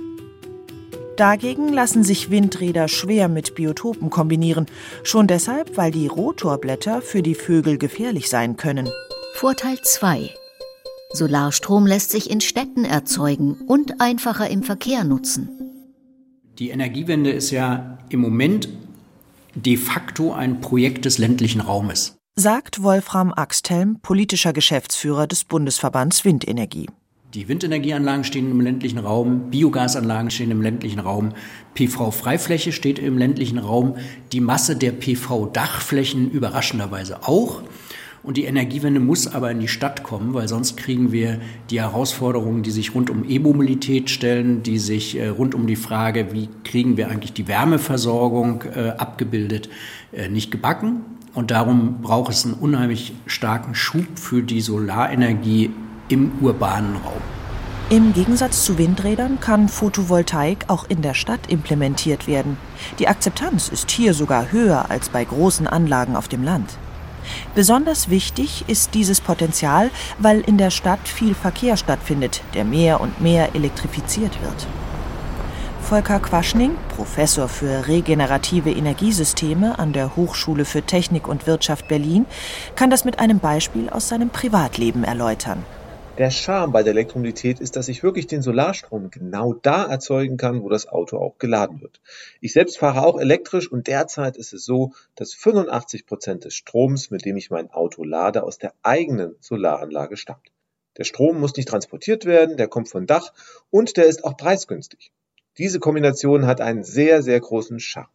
Dagegen 1.17 1.73
lassen 1.73 2.03
sich 2.03 2.29
Windräder 2.29 2.87
schwer 2.87 3.27
mit 3.27 3.55
Biotopen 3.55 4.11
kombinieren, 4.11 4.67
schon 5.03 5.25
deshalb, 5.25 5.75
weil 5.75 5.89
die 5.89 6.05
Rotorblätter 6.05 7.01
für 7.01 7.23
die 7.23 7.35
Vögel 7.35 7.79
gefährlich 7.79 8.29
sein 8.29 8.57
können. 8.57 8.89
Vorteil 9.33 9.79
2. 9.81 10.29
Solarstrom 11.13 11.85
lässt 11.85 12.11
sich 12.11 12.29
in 12.29 12.41
Städten 12.41 12.85
erzeugen 12.85 13.53
und 13.67 14.01
einfacher 14.01 14.49
im 14.49 14.63
Verkehr 14.63 15.03
nutzen. 15.03 15.49
Die 16.59 16.69
Energiewende 16.69 17.31
ist 17.31 17.51
ja 17.51 17.97
im 18.09 18.21
Moment 18.21 18.69
de 19.55 19.77
facto 19.77 20.33
ein 20.33 20.61
Projekt 20.61 21.05
des 21.05 21.17
ländlichen 21.17 21.61
Raumes. 21.61 22.17
Sagt 22.35 22.83
Wolfram 22.83 23.31
Axthelm, 23.33 23.99
politischer 24.01 24.51
Geschäftsführer 24.51 25.27
des 25.27 25.45
Bundesverbands 25.45 26.25
Windenergie. 26.25 26.87
Die 27.33 27.49
Windenergieanlagen 27.49 28.23
stehen 28.23 28.49
im 28.49 28.61
ländlichen 28.61 28.99
Raum, 28.99 29.49
Biogasanlagen 29.51 30.31
stehen 30.31 30.51
im 30.51 30.61
ländlichen 30.61 30.99
Raum, 30.99 31.33
PV-Freifläche 31.73 32.71
steht 32.71 32.97
im 32.97 33.17
ländlichen 33.17 33.57
Raum, 33.57 33.97
die 34.31 34.39
Masse 34.39 34.77
der 34.77 34.93
PV-Dachflächen 34.93 36.31
überraschenderweise 36.31 37.27
auch. 37.27 37.61
Und 38.25 38.37
die 38.37 38.45
Energiewende 38.45 38.99
muss 38.99 39.27
aber 39.27 39.51
in 39.51 39.59
die 39.59 39.67
Stadt 39.67 40.01
kommen, 40.01 40.33
weil 40.33 40.47
sonst 40.47 40.77
kriegen 40.77 41.11
wir 41.11 41.39
die 41.69 41.79
Herausforderungen, 41.79 42.63
die 42.63 42.71
sich 42.71 42.95
rund 42.95 43.11
um 43.11 43.23
E-Mobilität 43.23 44.09
stellen, 44.09 44.63
die 44.63 44.79
sich 44.79 45.15
äh, 45.15 45.27
rund 45.27 45.53
um 45.53 45.67
die 45.67 45.75
Frage, 45.75 46.33
wie 46.33 46.49
kriegen 46.63 46.97
wir 46.97 47.09
eigentlich 47.09 47.33
die 47.33 47.47
Wärmeversorgung 47.47 48.63
äh, 48.75 48.89
abgebildet, 48.97 49.69
äh, 50.11 50.27
nicht 50.27 50.49
gebacken. 50.49 51.01
Und 51.35 51.51
darum 51.51 52.01
braucht 52.01 52.31
es 52.31 52.45
einen 52.45 52.55
unheimlich 52.55 53.13
starken 53.27 53.75
Schub 53.75 54.07
für 54.15 54.41
die 54.41 54.61
Solarenergie 54.61 55.69
im 56.09 56.31
urbanen 56.41 56.95
Raum. 56.95 57.21
Im 57.91 58.13
Gegensatz 58.13 58.65
zu 58.65 58.79
Windrädern 58.79 59.39
kann 59.39 59.69
Photovoltaik 59.69 60.65
auch 60.69 60.89
in 60.89 61.03
der 61.03 61.13
Stadt 61.13 61.41
implementiert 61.47 62.25
werden. 62.25 62.57
Die 62.97 63.07
Akzeptanz 63.07 63.69
ist 63.69 63.91
hier 63.91 64.15
sogar 64.15 64.51
höher 64.51 64.89
als 64.89 65.09
bei 65.09 65.23
großen 65.23 65.67
Anlagen 65.67 66.15
auf 66.15 66.27
dem 66.27 66.43
Land. 66.43 66.79
Besonders 67.53 68.09
wichtig 68.09 68.65
ist 68.67 68.93
dieses 68.93 69.21
Potenzial, 69.21 69.89
weil 70.19 70.41
in 70.41 70.57
der 70.57 70.71
Stadt 70.71 71.07
viel 71.07 71.35
Verkehr 71.35 71.77
stattfindet, 71.77 72.41
der 72.53 72.65
mehr 72.65 73.01
und 73.01 73.21
mehr 73.21 73.55
elektrifiziert 73.55 74.41
wird. 74.41 74.67
Volker 75.81 76.19
Quaschning, 76.19 76.71
Professor 76.95 77.47
für 77.47 77.87
regenerative 77.87 78.71
Energiesysteme 78.71 79.77
an 79.77 79.93
der 79.93 80.15
Hochschule 80.15 80.65
für 80.65 80.81
Technik 80.81 81.27
und 81.27 81.45
Wirtschaft 81.45 81.87
Berlin, 81.87 82.25
kann 82.75 82.89
das 82.89 83.05
mit 83.05 83.19
einem 83.19 83.37
Beispiel 83.37 83.89
aus 83.89 84.07
seinem 84.07 84.31
Privatleben 84.31 85.03
erläutern. 85.03 85.63
Der 86.17 86.31
Charme 86.31 86.71
bei 86.71 86.81
der 86.81 86.93
Elektromobilität 86.93 87.59
ist, 87.59 87.75
dass 87.75 87.89
ich 87.89 88.01
wirklich 88.01 88.25
den 88.25 88.41
Solarstrom 88.41 89.11
genau 89.11 89.51
da 89.51 89.83
erzeugen 89.83 90.37
kann, 90.37 90.63
wo 90.63 90.69
das 90.69 90.87
Auto 90.87 91.17
auch 91.17 91.37
geladen 91.39 91.81
wird. 91.81 91.99
Ich 92.39 92.53
selbst 92.53 92.77
fahre 92.77 93.05
auch 93.05 93.19
elektrisch 93.19 93.69
und 93.69 93.87
derzeit 93.87 94.37
ist 94.37 94.53
es 94.53 94.63
so, 94.63 94.93
dass 95.15 95.33
85 95.33 96.05
Prozent 96.05 96.45
des 96.45 96.53
Stroms, 96.53 97.11
mit 97.11 97.25
dem 97.25 97.35
ich 97.35 97.49
mein 97.49 97.69
Auto 97.69 98.05
lade, 98.05 98.43
aus 98.43 98.57
der 98.57 98.73
eigenen 98.81 99.35
Solaranlage 99.41 100.15
stammt. 100.15 100.53
Der 100.97 101.03
Strom 101.03 101.37
muss 101.37 101.57
nicht 101.57 101.67
transportiert 101.67 102.23
werden, 102.23 102.55
der 102.55 102.69
kommt 102.69 102.87
von 102.87 103.07
Dach 103.07 103.33
und 103.69 103.97
der 103.97 104.05
ist 104.05 104.23
auch 104.23 104.37
preisgünstig. 104.37 105.11
Diese 105.57 105.81
Kombination 105.81 106.47
hat 106.47 106.61
einen 106.61 106.85
sehr, 106.85 107.23
sehr 107.23 107.41
großen 107.41 107.81
Charme. 107.81 108.07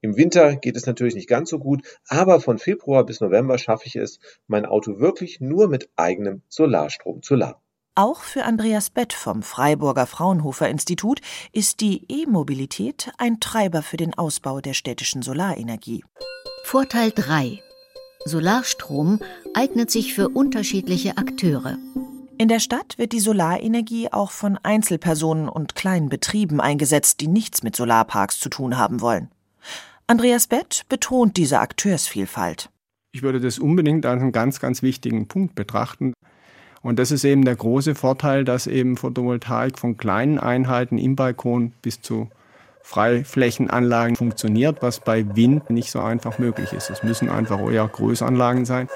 Im 0.00 0.16
Winter 0.16 0.54
geht 0.54 0.76
es 0.76 0.86
natürlich 0.86 1.16
nicht 1.16 1.28
ganz 1.28 1.50
so 1.50 1.58
gut, 1.58 1.82
aber 2.06 2.40
von 2.40 2.58
Februar 2.58 3.04
bis 3.04 3.20
November 3.20 3.58
schaffe 3.58 3.86
ich 3.86 3.96
es, 3.96 4.20
mein 4.46 4.64
Auto 4.64 5.00
wirklich 5.00 5.40
nur 5.40 5.68
mit 5.68 5.90
eigenem 5.96 6.42
Solarstrom 6.48 7.22
zu 7.22 7.34
laden. 7.34 7.60
Auch 7.96 8.20
für 8.20 8.44
Andreas 8.44 8.90
Bett 8.90 9.12
vom 9.12 9.42
Freiburger 9.42 10.06
Fraunhofer 10.06 10.68
Institut 10.68 11.20
ist 11.52 11.80
die 11.80 12.04
E-Mobilität 12.08 13.10
ein 13.18 13.40
Treiber 13.40 13.82
für 13.82 13.96
den 13.96 14.14
Ausbau 14.16 14.60
der 14.60 14.74
städtischen 14.74 15.22
Solarenergie. 15.22 16.04
Vorteil 16.62 17.10
3. 17.12 17.60
Solarstrom 18.24 19.18
eignet 19.52 19.90
sich 19.90 20.14
für 20.14 20.28
unterschiedliche 20.28 21.16
Akteure. 21.16 21.76
In 22.38 22.46
der 22.46 22.60
Stadt 22.60 22.98
wird 22.98 23.10
die 23.10 23.18
Solarenergie 23.18 24.12
auch 24.12 24.30
von 24.30 24.58
Einzelpersonen 24.62 25.48
und 25.48 25.74
kleinen 25.74 26.08
Betrieben 26.08 26.60
eingesetzt, 26.60 27.18
die 27.20 27.26
nichts 27.26 27.64
mit 27.64 27.74
Solarparks 27.74 28.38
zu 28.38 28.48
tun 28.48 28.78
haben 28.78 29.00
wollen. 29.00 29.28
Andreas 30.10 30.46
Bett 30.46 30.86
betont 30.88 31.36
diese 31.36 31.60
Akteursvielfalt. 31.60 32.70
Ich 33.12 33.22
würde 33.22 33.40
das 33.40 33.58
unbedingt 33.58 34.06
als 34.06 34.22
einen 34.22 34.32
ganz, 34.32 34.58
ganz 34.58 34.80
wichtigen 34.80 35.28
Punkt 35.28 35.54
betrachten. 35.54 36.14
Und 36.80 36.98
das 36.98 37.10
ist 37.10 37.24
eben 37.24 37.44
der 37.44 37.56
große 37.56 37.94
Vorteil, 37.94 38.44
dass 38.44 38.66
eben 38.66 38.96
Photovoltaik 38.96 39.78
von 39.78 39.98
kleinen 39.98 40.38
Einheiten 40.38 40.96
im 40.96 41.14
Balkon 41.14 41.72
bis 41.82 42.00
zu 42.00 42.30
Freiflächenanlagen 42.80 44.16
funktioniert, 44.16 44.80
was 44.80 45.00
bei 45.00 45.36
Wind 45.36 45.68
nicht 45.68 45.90
so 45.90 46.00
einfach 46.00 46.38
möglich 46.38 46.72
ist. 46.72 46.88
Es 46.88 47.02
müssen 47.02 47.28
einfach 47.28 47.60
eher 47.70 47.86
Großanlagen 47.86 48.64
sein. 48.64 48.88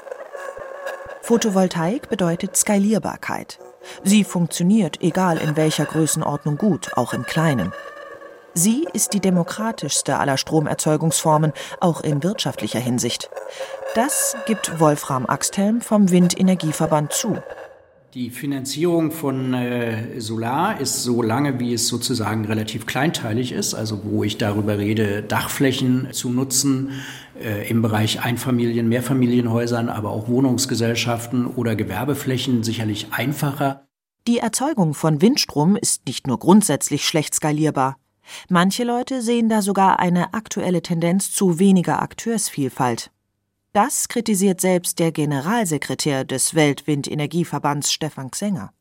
Photovoltaik 1.21 2.09
bedeutet 2.09 2.57
Skalierbarkeit. 2.57 3.59
Sie 4.03 4.23
funktioniert, 4.23 5.03
egal 5.03 5.37
in 5.37 5.55
welcher 5.57 5.85
Größenordnung 5.85 6.57
gut, 6.57 6.97
auch 6.97 7.13
im 7.13 7.21
Kleinen. 7.21 7.71
Sie 8.55 8.85
ist 8.93 9.13
die 9.13 9.19
demokratischste 9.19 10.19
aller 10.19 10.37
Stromerzeugungsformen, 10.37 11.53
auch 11.79 12.01
in 12.01 12.21
wirtschaftlicher 12.21 12.79
Hinsicht. 12.79 13.29
Das 13.95 14.35
gibt 14.45 14.79
Wolfram 14.79 15.25
Axthelm 15.25 15.81
vom 15.81 16.11
Windenergieverband 16.11 17.13
zu. 17.13 17.37
Die 18.13 18.29
Finanzierung 18.29 19.09
von 19.09 19.55
äh, 19.55 20.21
Solar 20.21 20.79
ist 20.79 21.01
so 21.01 21.23
lange, 21.23 21.59
wie 21.59 21.73
es 21.73 21.87
sozusagen 21.87 22.45
relativ 22.45 22.85
kleinteilig 22.85 23.51
ist, 23.51 23.73
also 23.73 24.01
wo 24.03 24.23
ich 24.23 24.37
darüber 24.37 24.77
rede, 24.77 25.23
Dachflächen 25.23 26.09
zu 26.11 26.29
nutzen 26.29 26.91
äh, 27.43 27.67
im 27.67 27.81
Bereich 27.81 28.21
Einfamilien-, 28.21 28.87
Mehrfamilienhäusern, 28.87 29.89
aber 29.89 30.11
auch 30.11 30.27
Wohnungsgesellschaften 30.27 31.47
oder 31.47 31.75
Gewerbeflächen 31.75 32.61
sicherlich 32.61 33.07
einfacher. 33.09 33.87
Die 34.27 34.37
Erzeugung 34.37 34.93
von 34.93 35.19
Windstrom 35.23 35.75
ist 35.75 36.05
nicht 36.05 36.27
nur 36.27 36.37
grundsätzlich 36.37 37.07
schlecht 37.07 37.33
skalierbar. 37.33 37.97
Manche 38.49 38.83
Leute 38.83 39.21
sehen 39.21 39.49
da 39.49 39.61
sogar 39.61 39.99
eine 39.99 40.33
aktuelle 40.33 40.81
Tendenz 40.81 41.31
zu 41.31 41.59
weniger 41.59 42.01
Akteursvielfalt. 42.01 43.11
Das 43.73 44.07
kritisiert 44.07 44.61
selbst 44.61 44.99
der 44.99 45.11
Generalsekretär 45.11 46.25
des 46.25 46.53
Weltwindenergieverbands 46.53 47.91
Stefan 47.91 48.29
Xenger. 48.29 48.71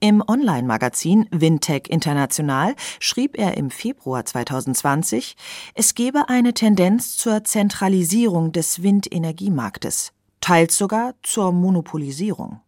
Im 0.00 0.22
Online-Magazin 0.26 1.28
Windtech 1.30 1.88
International 1.88 2.74
schrieb 3.00 3.38
er 3.38 3.56
im 3.56 3.70
Februar 3.70 4.24
2020, 4.24 5.36
es 5.74 5.94
gebe 5.94 6.28
eine 6.28 6.54
Tendenz 6.54 7.16
zur 7.16 7.44
Zentralisierung 7.44 8.52
des 8.52 8.82
Windenergiemarktes, 8.82 10.12
teils 10.40 10.76
sogar 10.76 11.14
zur 11.22 11.52
Monopolisierung. 11.52 12.60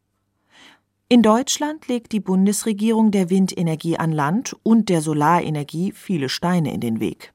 In 1.09 1.23
Deutschland 1.23 1.87
legt 1.87 2.11
die 2.11 2.19
Bundesregierung 2.19 3.13
der 3.13 3.31
Windenergie 3.31 3.97
an 3.97 4.11
Land 4.11 4.57
und 4.65 4.89
der 4.89 5.01
Solarenergie 5.01 5.93
viele 5.93 6.29
Steine 6.29 6.75
in 6.75 6.81
den 6.81 6.99
Weg. 6.99 7.33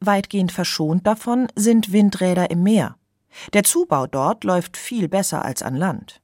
Weitgehend 0.00 0.50
verschont 0.50 1.06
davon 1.06 1.46
sind 1.54 1.92
Windräder 1.92 2.50
im 2.50 2.64
Meer. 2.64 2.96
Der 3.52 3.62
Zubau 3.62 4.08
dort 4.08 4.42
läuft 4.42 4.76
viel 4.76 5.06
besser 5.06 5.44
als 5.44 5.62
an 5.62 5.76
Land. 5.76 6.20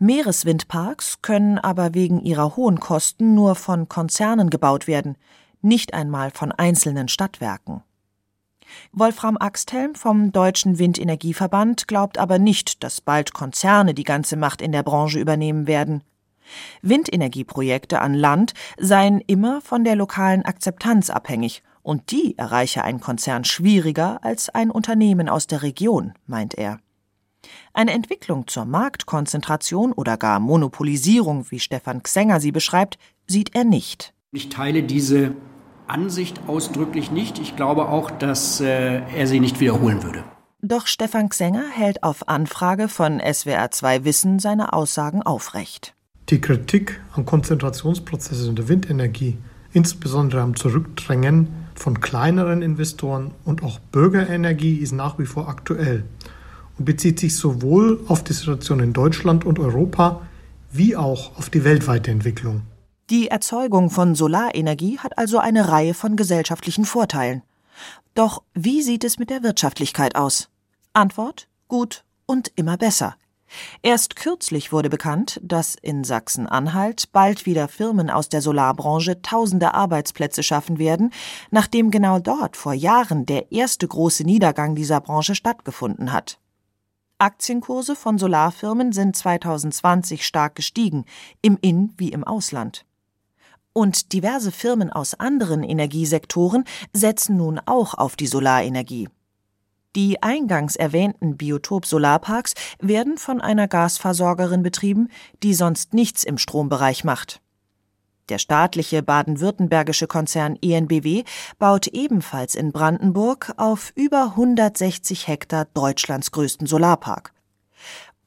Meereswindparks 0.00 1.22
können 1.22 1.56
aber 1.56 1.94
wegen 1.94 2.20
ihrer 2.20 2.56
hohen 2.56 2.80
Kosten 2.80 3.36
nur 3.36 3.54
von 3.54 3.88
Konzernen 3.88 4.50
gebaut 4.50 4.88
werden, 4.88 5.16
nicht 5.62 5.94
einmal 5.94 6.32
von 6.32 6.50
einzelnen 6.50 7.06
Stadtwerken. 7.06 7.84
Wolfram 8.92 9.36
Axthelm 9.36 9.94
vom 9.94 10.32
Deutschen 10.32 10.78
Windenergieverband 10.78 11.88
glaubt 11.88 12.18
aber 12.18 12.38
nicht, 12.38 12.82
dass 12.82 13.00
bald 13.00 13.32
Konzerne 13.32 13.94
die 13.94 14.04
ganze 14.04 14.36
Macht 14.36 14.62
in 14.62 14.72
der 14.72 14.82
Branche 14.82 15.18
übernehmen 15.18 15.66
werden. 15.66 16.02
Windenergieprojekte 16.82 18.00
an 18.00 18.14
Land 18.14 18.54
seien 18.78 19.20
immer 19.26 19.60
von 19.60 19.84
der 19.84 19.96
lokalen 19.96 20.44
Akzeptanz 20.44 21.10
abhängig, 21.10 21.62
und 21.82 22.10
die 22.10 22.36
erreiche 22.36 22.84
ein 22.84 23.00
Konzern 23.00 23.44
schwieriger 23.44 24.22
als 24.22 24.50
ein 24.50 24.70
Unternehmen 24.70 25.28
aus 25.28 25.46
der 25.46 25.62
Region, 25.62 26.12
meint 26.26 26.54
er. 26.54 26.80
Eine 27.72 27.92
Entwicklung 27.92 28.46
zur 28.46 28.64
Marktkonzentration 28.64 29.92
oder 29.92 30.16
gar 30.16 30.40
Monopolisierung, 30.40 31.50
wie 31.50 31.60
Stefan 31.60 32.02
Xenger 32.02 32.40
sie 32.40 32.52
beschreibt, 32.52 32.98
sieht 33.26 33.54
er 33.54 33.64
nicht. 33.64 34.12
Ich 34.32 34.48
teile 34.50 34.82
diese 34.82 35.34
Ansicht 35.90 36.40
ausdrücklich 36.46 37.10
nicht. 37.10 37.38
Ich 37.38 37.56
glaube 37.56 37.88
auch, 37.88 38.10
dass 38.10 38.60
äh, 38.60 39.00
er 39.14 39.26
sie 39.26 39.40
nicht 39.40 39.60
wiederholen 39.60 40.02
würde. 40.02 40.24
Doch 40.60 40.86
Stefan 40.86 41.28
Xenger 41.28 41.64
hält 41.70 42.02
auf 42.02 42.28
Anfrage 42.28 42.88
von 42.88 43.20
SWR2 43.20 44.04
Wissen 44.04 44.38
seine 44.38 44.72
Aussagen 44.72 45.22
aufrecht. 45.22 45.94
Die 46.30 46.40
Kritik 46.40 47.00
an 47.14 47.24
Konzentrationsprozessen 47.24 48.50
in 48.50 48.56
der 48.56 48.68
Windenergie, 48.68 49.38
insbesondere 49.72 50.42
am 50.42 50.56
Zurückdrängen 50.56 51.48
von 51.74 52.00
kleineren 52.00 52.60
Investoren 52.60 53.30
und 53.44 53.62
auch 53.62 53.78
Bürgerenergie 53.78 54.76
ist 54.76 54.92
nach 54.92 55.18
wie 55.18 55.26
vor 55.26 55.48
aktuell. 55.48 56.04
und 56.78 56.84
bezieht 56.84 57.18
sich 57.18 57.36
sowohl 57.36 58.00
auf 58.06 58.22
die 58.22 58.32
Situation 58.32 58.80
in 58.80 58.92
Deutschland 58.92 59.44
und 59.44 59.58
Europa 59.58 60.22
wie 60.70 60.96
auch 60.96 61.36
auf 61.36 61.50
die 61.50 61.64
weltweite 61.64 62.10
Entwicklung. 62.10 62.62
Die 63.10 63.28
Erzeugung 63.28 63.88
von 63.88 64.14
Solarenergie 64.14 64.98
hat 64.98 65.16
also 65.16 65.38
eine 65.38 65.70
Reihe 65.70 65.94
von 65.94 66.14
gesellschaftlichen 66.14 66.84
Vorteilen. 66.84 67.42
Doch 68.14 68.42
wie 68.52 68.82
sieht 68.82 69.02
es 69.02 69.18
mit 69.18 69.30
der 69.30 69.42
Wirtschaftlichkeit 69.42 70.14
aus? 70.14 70.50
Antwort 70.92 71.48
gut 71.68 72.04
und 72.26 72.52
immer 72.56 72.76
besser. 72.76 73.16
Erst 73.80 74.14
kürzlich 74.14 74.72
wurde 74.72 74.90
bekannt, 74.90 75.40
dass 75.42 75.74
in 75.74 76.04
Sachsen-Anhalt 76.04 77.10
bald 77.12 77.46
wieder 77.46 77.68
Firmen 77.68 78.10
aus 78.10 78.28
der 78.28 78.42
Solarbranche 78.42 79.22
tausende 79.22 79.72
Arbeitsplätze 79.72 80.42
schaffen 80.42 80.78
werden, 80.78 81.10
nachdem 81.50 81.90
genau 81.90 82.18
dort 82.18 82.58
vor 82.58 82.74
Jahren 82.74 83.24
der 83.24 83.52
erste 83.52 83.88
große 83.88 84.24
Niedergang 84.24 84.74
dieser 84.74 85.00
Branche 85.00 85.34
stattgefunden 85.34 86.12
hat. 86.12 86.38
Aktienkurse 87.16 87.96
von 87.96 88.18
Solarfirmen 88.18 88.92
sind 88.92 89.16
2020 89.16 90.26
stark 90.26 90.54
gestiegen, 90.54 91.06
im 91.40 91.56
In- 91.62 91.94
wie 91.96 92.10
im 92.12 92.22
Ausland. 92.22 92.84
Und 93.78 94.12
diverse 94.12 94.50
Firmen 94.50 94.90
aus 94.90 95.14
anderen 95.14 95.62
Energiesektoren 95.62 96.64
setzen 96.92 97.36
nun 97.36 97.60
auch 97.64 97.94
auf 97.94 98.16
die 98.16 98.26
Solarenergie. 98.26 99.08
Die 99.94 100.20
eingangs 100.20 100.74
erwähnten 100.74 101.36
Biotop-Solarparks 101.36 102.54
werden 102.80 103.18
von 103.18 103.40
einer 103.40 103.68
Gasversorgerin 103.68 104.64
betrieben, 104.64 105.10
die 105.44 105.54
sonst 105.54 105.94
nichts 105.94 106.24
im 106.24 106.38
Strombereich 106.38 107.04
macht. 107.04 107.40
Der 108.30 108.38
staatliche 108.38 109.04
baden-württembergische 109.04 110.08
Konzern 110.08 110.58
ENBW 110.60 111.22
baut 111.60 111.86
ebenfalls 111.86 112.56
in 112.56 112.72
Brandenburg 112.72 113.52
auf 113.58 113.92
über 113.94 114.32
160 114.36 115.28
Hektar 115.28 115.66
Deutschlands 115.66 116.32
größten 116.32 116.66
Solarpark. 116.66 117.32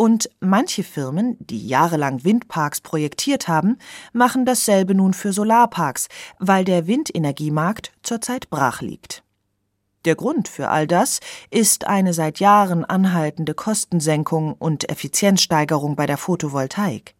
Und 0.01 0.31
manche 0.39 0.81
Firmen, 0.81 1.37
die 1.39 1.67
jahrelang 1.67 2.23
Windparks 2.23 2.81
projektiert 2.81 3.47
haben, 3.47 3.77
machen 4.13 4.45
dasselbe 4.47 4.95
nun 4.95 5.13
für 5.13 5.31
Solarparks, 5.31 6.07
weil 6.39 6.65
der 6.65 6.87
Windenergiemarkt 6.87 7.91
zurzeit 8.01 8.49
brach 8.49 8.81
liegt. 8.81 9.21
Der 10.05 10.15
Grund 10.15 10.47
für 10.47 10.69
all 10.69 10.87
das 10.87 11.19
ist 11.51 11.85
eine 11.85 12.15
seit 12.15 12.39
Jahren 12.39 12.83
anhaltende 12.83 13.53
Kostensenkung 13.53 14.53
und 14.53 14.89
Effizienzsteigerung 14.89 15.95
bei 15.95 16.07
der 16.07 16.17
Photovoltaik. 16.17 17.13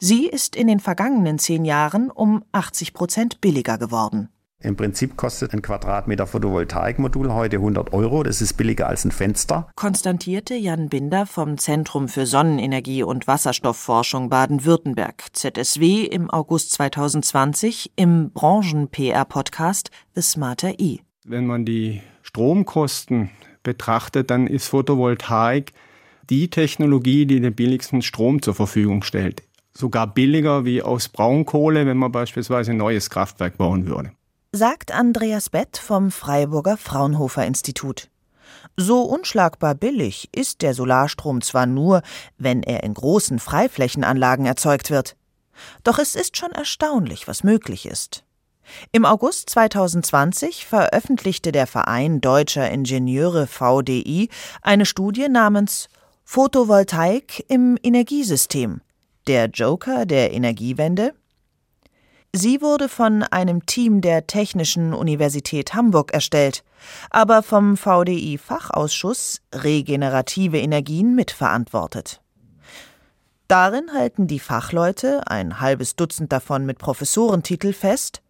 Sie 0.00 0.26
ist 0.26 0.56
in 0.56 0.66
den 0.66 0.80
vergangenen 0.80 1.38
zehn 1.38 1.64
Jahren 1.64 2.10
um 2.10 2.42
80 2.50 2.92
Prozent 2.92 3.40
billiger 3.40 3.78
geworden. 3.78 4.30
Im 4.66 4.74
Prinzip 4.74 5.16
kostet 5.16 5.52
ein 5.52 5.62
Quadratmeter 5.62 6.26
Photovoltaikmodul 6.26 7.32
heute 7.32 7.56
100 7.58 7.92
Euro. 7.92 8.24
Das 8.24 8.40
ist 8.40 8.54
billiger 8.54 8.88
als 8.88 9.04
ein 9.04 9.12
Fenster. 9.12 9.68
Konstantierte 9.76 10.54
Jan 10.54 10.88
Binder 10.88 11.26
vom 11.26 11.56
Zentrum 11.56 12.08
für 12.08 12.26
Sonnenenergie 12.26 13.04
und 13.04 13.28
Wasserstoffforschung 13.28 14.28
Baden-Württemberg, 14.28 15.26
ZSW, 15.34 16.04
im 16.04 16.30
August 16.30 16.72
2020 16.72 17.92
im 17.94 18.30
Branchen-PR-Podcast 18.32 19.90
The 20.16 20.22
Smarter 20.22 20.80
E. 20.80 20.98
Wenn 21.24 21.46
man 21.46 21.64
die 21.64 22.00
Stromkosten 22.22 23.30
betrachtet, 23.62 24.30
dann 24.30 24.48
ist 24.48 24.66
Photovoltaik 24.66 25.74
die 26.28 26.48
Technologie, 26.48 27.26
die 27.26 27.40
den 27.40 27.54
billigsten 27.54 28.02
Strom 28.02 28.42
zur 28.42 28.54
Verfügung 28.54 29.02
stellt. 29.02 29.44
Sogar 29.74 30.12
billiger 30.12 30.64
wie 30.64 30.82
aus 30.82 31.08
Braunkohle, 31.08 31.86
wenn 31.86 31.98
man 31.98 32.10
beispielsweise 32.10 32.72
ein 32.72 32.78
neues 32.78 33.10
Kraftwerk 33.10 33.58
bauen 33.58 33.86
würde 33.86 34.10
sagt 34.56 34.90
Andreas 34.90 35.50
Bett 35.50 35.76
vom 35.76 36.10
Freiburger 36.10 36.76
Fraunhofer 36.78 37.44
Institut. 37.44 38.08
So 38.76 39.02
unschlagbar 39.02 39.74
billig 39.74 40.30
ist 40.32 40.62
der 40.62 40.72
Solarstrom 40.72 41.42
zwar 41.42 41.66
nur, 41.66 42.02
wenn 42.38 42.62
er 42.62 42.82
in 42.82 42.94
großen 42.94 43.38
Freiflächenanlagen 43.38 44.46
erzeugt 44.46 44.90
wird. 44.90 45.16
Doch 45.84 45.98
es 45.98 46.14
ist 46.14 46.36
schon 46.36 46.52
erstaunlich, 46.52 47.28
was 47.28 47.44
möglich 47.44 47.86
ist. 47.86 48.24
Im 48.92 49.04
August 49.04 49.50
2020 49.50 50.66
veröffentlichte 50.66 51.52
der 51.52 51.66
Verein 51.66 52.20
Deutscher 52.20 52.70
Ingenieure 52.70 53.46
VDI 53.46 54.28
eine 54.62 54.86
Studie 54.86 55.28
namens 55.28 55.88
Photovoltaik 56.24 57.44
im 57.48 57.78
Energiesystem. 57.82 58.80
Der 59.26 59.46
Joker 59.46 60.06
der 60.06 60.32
Energiewende 60.32 61.14
Sie 62.38 62.60
wurde 62.60 62.90
von 62.90 63.22
einem 63.22 63.64
Team 63.64 64.02
der 64.02 64.26
Technischen 64.26 64.92
Universität 64.92 65.72
Hamburg 65.72 66.12
erstellt, 66.12 66.64
aber 67.08 67.42
vom 67.42 67.78
VDI-Fachausschuss 67.78 69.40
Regenerative 69.54 70.58
Energien 70.58 71.14
mitverantwortet. 71.14 72.20
Darin 73.48 73.90
halten 73.94 74.26
die 74.26 74.38
Fachleute, 74.38 75.26
ein 75.26 75.60
halbes 75.60 75.96
Dutzend 75.96 76.30
davon 76.30 76.66
mit 76.66 76.76
Professorentitel, 76.76 77.72
fest, 77.72 78.20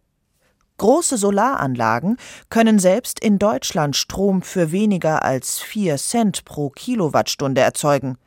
Große 0.77 1.17
Solaranlagen 1.17 2.15
können 2.49 2.79
selbst 2.79 3.19
in 3.19 3.39
Deutschland 3.39 3.97
Strom 3.97 4.41
für 4.41 4.71
weniger 4.71 5.25
als 5.25 5.59
4 5.59 5.97
Cent 5.97 6.45
pro 6.45 6.69
Kilowattstunde 6.69 7.59
erzeugen. 7.59 8.17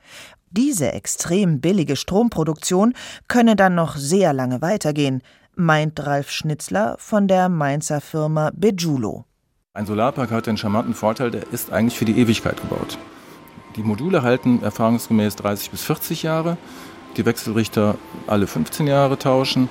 Diese 0.50 0.92
extrem 0.92 1.60
billige 1.60 1.94
Stromproduktion 1.96 2.92
könne 3.28 3.56
dann 3.56 3.76
noch 3.76 3.96
sehr 3.96 4.32
lange 4.34 4.60
weitergehen, 4.60 5.22
meint 5.60 6.04
Ralf 6.04 6.30
Schnitzler 6.30 6.96
von 6.98 7.28
der 7.28 7.48
Mainzer 7.48 8.00
Firma 8.00 8.50
Bejulo. 8.54 9.26
Ein 9.74 9.86
Solarpark 9.86 10.30
hat 10.30 10.46
den 10.46 10.56
charmanten 10.56 10.94
Vorteil, 10.94 11.30
der 11.30 11.52
ist 11.52 11.70
eigentlich 11.70 11.98
für 11.98 12.06
die 12.06 12.18
Ewigkeit 12.18 12.60
gebaut. 12.60 12.98
Die 13.76 13.82
Module 13.82 14.22
halten 14.22 14.62
erfahrungsgemäß 14.62 15.36
30 15.36 15.70
bis 15.70 15.82
40 15.84 16.22
Jahre, 16.22 16.56
die 17.16 17.24
Wechselrichter 17.24 17.96
alle 18.26 18.46
15 18.46 18.86
Jahre 18.86 19.18
tauschen. 19.18 19.68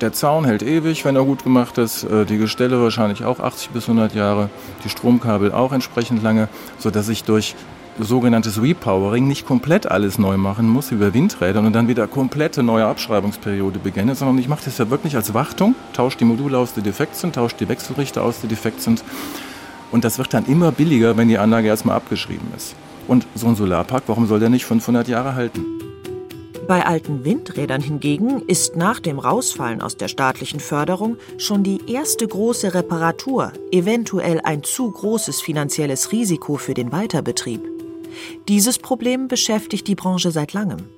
Der 0.00 0.12
Zaun 0.12 0.44
hält 0.44 0.62
ewig, 0.62 1.04
wenn 1.04 1.16
er 1.16 1.24
gut 1.24 1.44
gemacht 1.44 1.78
ist. 1.78 2.04
Äh, 2.04 2.24
die 2.24 2.38
Gestelle 2.38 2.80
wahrscheinlich 2.80 3.24
auch 3.24 3.40
80 3.40 3.70
bis 3.70 3.84
100 3.84 4.14
Jahre. 4.14 4.50
Die 4.84 4.88
Stromkabel 4.88 5.52
auch 5.52 5.72
entsprechend 5.72 6.22
lange, 6.22 6.48
sodass 6.78 7.08
ich 7.08 7.24
durch 7.24 7.54
sogenanntes 7.98 8.60
Repowering 8.60 9.28
nicht 9.28 9.46
komplett 9.46 9.90
alles 9.90 10.18
neu 10.18 10.36
machen 10.36 10.68
muss 10.68 10.90
wie 10.90 10.96
bei 10.96 11.14
Windrädern 11.14 11.66
und 11.66 11.72
dann 11.72 11.88
wieder 11.88 12.06
komplette 12.06 12.62
neue 12.62 12.86
Abschreibungsperiode 12.86 13.78
beginne, 13.78 14.14
sondern 14.14 14.38
ich 14.38 14.48
mache 14.48 14.64
das 14.64 14.78
ja 14.78 14.90
wirklich 14.90 15.16
als 15.16 15.34
Wartung, 15.34 15.74
tausche 15.92 16.18
die 16.18 16.24
Module 16.24 16.58
aus, 16.58 16.74
die 16.74 16.82
defekt 16.82 17.16
sind, 17.16 17.36
tausche 17.36 17.56
die 17.56 17.68
Wechselrichter 17.68 18.22
aus, 18.22 18.40
die 18.40 18.48
defekt 18.48 18.82
sind. 18.82 19.04
Und 19.92 20.04
das 20.04 20.18
wird 20.18 20.34
dann 20.34 20.46
immer 20.46 20.72
billiger, 20.72 21.16
wenn 21.16 21.28
die 21.28 21.38
Anlage 21.38 21.68
erstmal 21.68 21.96
abgeschrieben 21.96 22.48
ist. 22.56 22.74
Und 23.06 23.26
so 23.34 23.46
ein 23.46 23.54
Solarpark, 23.54 24.04
warum 24.06 24.26
soll 24.26 24.40
der 24.40 24.48
nicht 24.48 24.64
500 24.64 25.06
Jahre 25.08 25.34
halten? 25.34 25.64
Bei 26.66 26.86
alten 26.86 27.24
Windrädern 27.24 27.82
hingegen 27.82 28.40
ist 28.46 28.74
nach 28.74 28.98
dem 28.98 29.18
Rausfallen 29.18 29.82
aus 29.82 29.98
der 29.98 30.08
staatlichen 30.08 30.60
Förderung 30.60 31.18
schon 31.36 31.62
die 31.62 31.92
erste 31.92 32.26
große 32.26 32.72
Reparatur 32.72 33.52
eventuell 33.70 34.40
ein 34.42 34.62
zu 34.62 34.90
großes 34.90 35.42
finanzielles 35.42 36.10
Risiko 36.10 36.56
für 36.56 36.72
den 36.72 36.90
Weiterbetrieb. 36.90 37.73
Dieses 38.48 38.78
Problem 38.78 39.28
beschäftigt 39.28 39.86
die 39.88 39.94
Branche 39.94 40.30
seit 40.30 40.52
langem. 40.52 40.88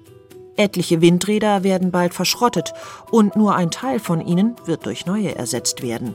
Etliche 0.57 1.01
Windräder 1.01 1.63
werden 1.65 1.91
bald 1.91 2.15
verschrottet 2.15 2.73
und 3.11 3.37
nur 3.37 3.55
ein 3.55 3.71
Teil 3.71 4.01
von 4.01 4.27
ihnen 4.27 4.57
wird 4.65 4.87
durch 4.87 5.07
neue 5.07 5.35
ersetzt 5.35 5.83
werden. 5.83 6.15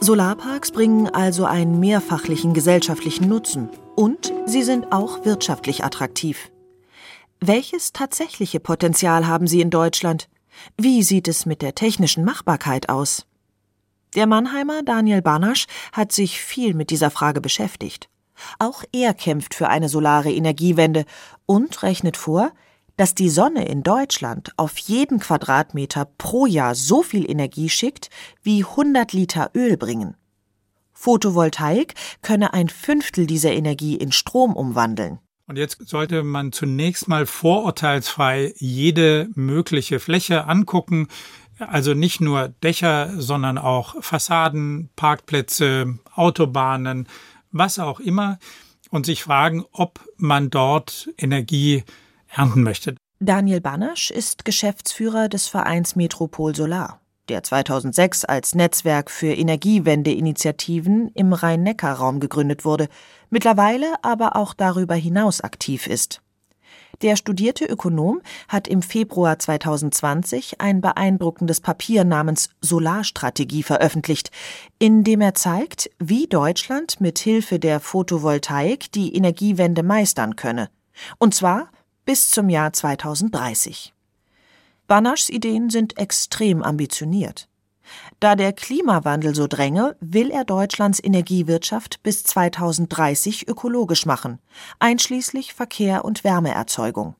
Solarparks 0.00 0.70
bringen 0.70 1.08
also 1.08 1.46
einen 1.46 1.80
mehrfachlichen 1.80 2.52
gesellschaftlichen 2.52 3.28
Nutzen 3.28 3.70
und 3.94 4.32
sie 4.46 4.62
sind 4.62 4.92
auch 4.92 5.24
wirtschaftlich 5.24 5.84
attraktiv. 5.84 6.50
Welches 7.40 7.92
tatsächliche 7.92 8.60
Potenzial 8.60 9.26
haben 9.26 9.46
sie 9.46 9.60
in 9.60 9.70
Deutschland? 9.70 10.28
Wie 10.76 11.02
sieht 11.02 11.28
es 11.28 11.46
mit 11.46 11.62
der 11.62 11.74
technischen 11.74 12.24
Machbarkeit 12.24 12.88
aus? 12.88 13.26
Der 14.14 14.26
Mannheimer 14.26 14.82
Daniel 14.82 15.22
Banasch 15.22 15.66
hat 15.92 16.12
sich 16.12 16.40
viel 16.40 16.74
mit 16.74 16.90
dieser 16.90 17.10
Frage 17.10 17.40
beschäftigt. 17.40 18.08
Auch 18.58 18.84
er 18.92 19.14
kämpft 19.14 19.54
für 19.54 19.68
eine 19.68 19.88
solare 19.88 20.32
Energiewende 20.32 21.04
und 21.46 21.82
rechnet 21.82 22.16
vor, 22.16 22.52
dass 22.96 23.14
die 23.14 23.28
Sonne 23.28 23.66
in 23.66 23.82
Deutschland 23.82 24.52
auf 24.56 24.78
jeden 24.78 25.18
Quadratmeter 25.18 26.04
pro 26.18 26.46
Jahr 26.46 26.74
so 26.74 27.02
viel 27.02 27.28
Energie 27.28 27.68
schickt, 27.68 28.10
wie 28.42 28.64
100 28.64 29.12
Liter 29.12 29.50
Öl 29.54 29.76
bringen. 29.76 30.16
Photovoltaik 30.92 31.94
könne 32.22 32.54
ein 32.54 32.68
Fünftel 32.68 33.26
dieser 33.26 33.52
Energie 33.52 33.96
in 33.96 34.12
Strom 34.12 34.54
umwandeln. 34.54 35.18
Und 35.46 35.58
jetzt 35.58 35.86
sollte 35.86 36.22
man 36.22 36.52
zunächst 36.52 37.08
mal 37.08 37.26
vorurteilsfrei 37.26 38.54
jede 38.56 39.28
mögliche 39.34 40.00
Fläche 40.00 40.46
angucken, 40.46 41.08
also 41.58 41.94
nicht 41.94 42.20
nur 42.20 42.48
Dächer, 42.48 43.12
sondern 43.20 43.58
auch 43.58 44.02
Fassaden, 44.02 44.88
Parkplätze, 44.96 45.98
Autobahnen, 46.14 47.06
was 47.54 47.78
auch 47.78 48.00
immer, 48.00 48.38
und 48.90 49.06
sich 49.06 49.22
fragen, 49.22 49.64
ob 49.72 50.00
man 50.18 50.50
dort 50.50 51.10
Energie 51.16 51.82
ernten 52.28 52.62
möchte. 52.62 52.94
Daniel 53.18 53.60
Banasch 53.60 54.10
ist 54.10 54.44
Geschäftsführer 54.44 55.28
des 55.28 55.48
Vereins 55.48 55.96
Metropol 55.96 56.54
Solar. 56.54 57.00
der 57.30 57.42
2006 57.42 58.26
als 58.26 58.54
Netzwerk 58.54 59.10
für 59.10 59.32
Energiewendeinitiativen 59.32 61.10
im 61.14 61.32
Rhein-Neckar-Raum 61.32 62.20
gegründet 62.20 62.66
wurde, 62.66 62.88
mittlerweile 63.30 63.94
aber 64.02 64.36
auch 64.36 64.52
darüber 64.52 64.94
hinaus 64.94 65.40
aktiv 65.40 65.86
ist. 65.86 66.20
Der 67.02 67.16
studierte 67.16 67.64
Ökonom 67.64 68.20
hat 68.48 68.68
im 68.68 68.82
Februar 68.82 69.38
2020 69.38 70.60
ein 70.60 70.80
beeindruckendes 70.80 71.60
Papier 71.60 72.04
namens 72.04 72.50
Solarstrategie 72.60 73.62
veröffentlicht, 73.62 74.30
in 74.78 75.04
dem 75.04 75.20
er 75.20 75.34
zeigt, 75.34 75.90
wie 75.98 76.26
Deutschland 76.26 77.00
mit 77.00 77.18
Hilfe 77.18 77.58
der 77.58 77.80
Photovoltaik 77.80 78.92
die 78.92 79.14
Energiewende 79.14 79.82
meistern 79.82 80.36
könne. 80.36 80.70
Und 81.18 81.34
zwar 81.34 81.70
bis 82.04 82.30
zum 82.30 82.48
Jahr 82.48 82.72
2030. 82.72 83.92
Banaschs 84.86 85.30
Ideen 85.30 85.70
sind 85.70 85.96
extrem 85.98 86.62
ambitioniert. 86.62 87.48
Da 88.20 88.36
der 88.36 88.52
Klimawandel 88.52 89.34
so 89.34 89.46
dränge, 89.46 89.96
will 90.00 90.30
er 90.30 90.44
Deutschlands 90.44 91.02
Energiewirtschaft 91.02 92.02
bis 92.02 92.24
2030 92.24 93.48
ökologisch 93.48 94.06
machen, 94.06 94.38
einschließlich 94.78 95.54
Verkehr 95.54 96.04
und 96.04 96.24
Wärmeerzeugung. 96.24 97.14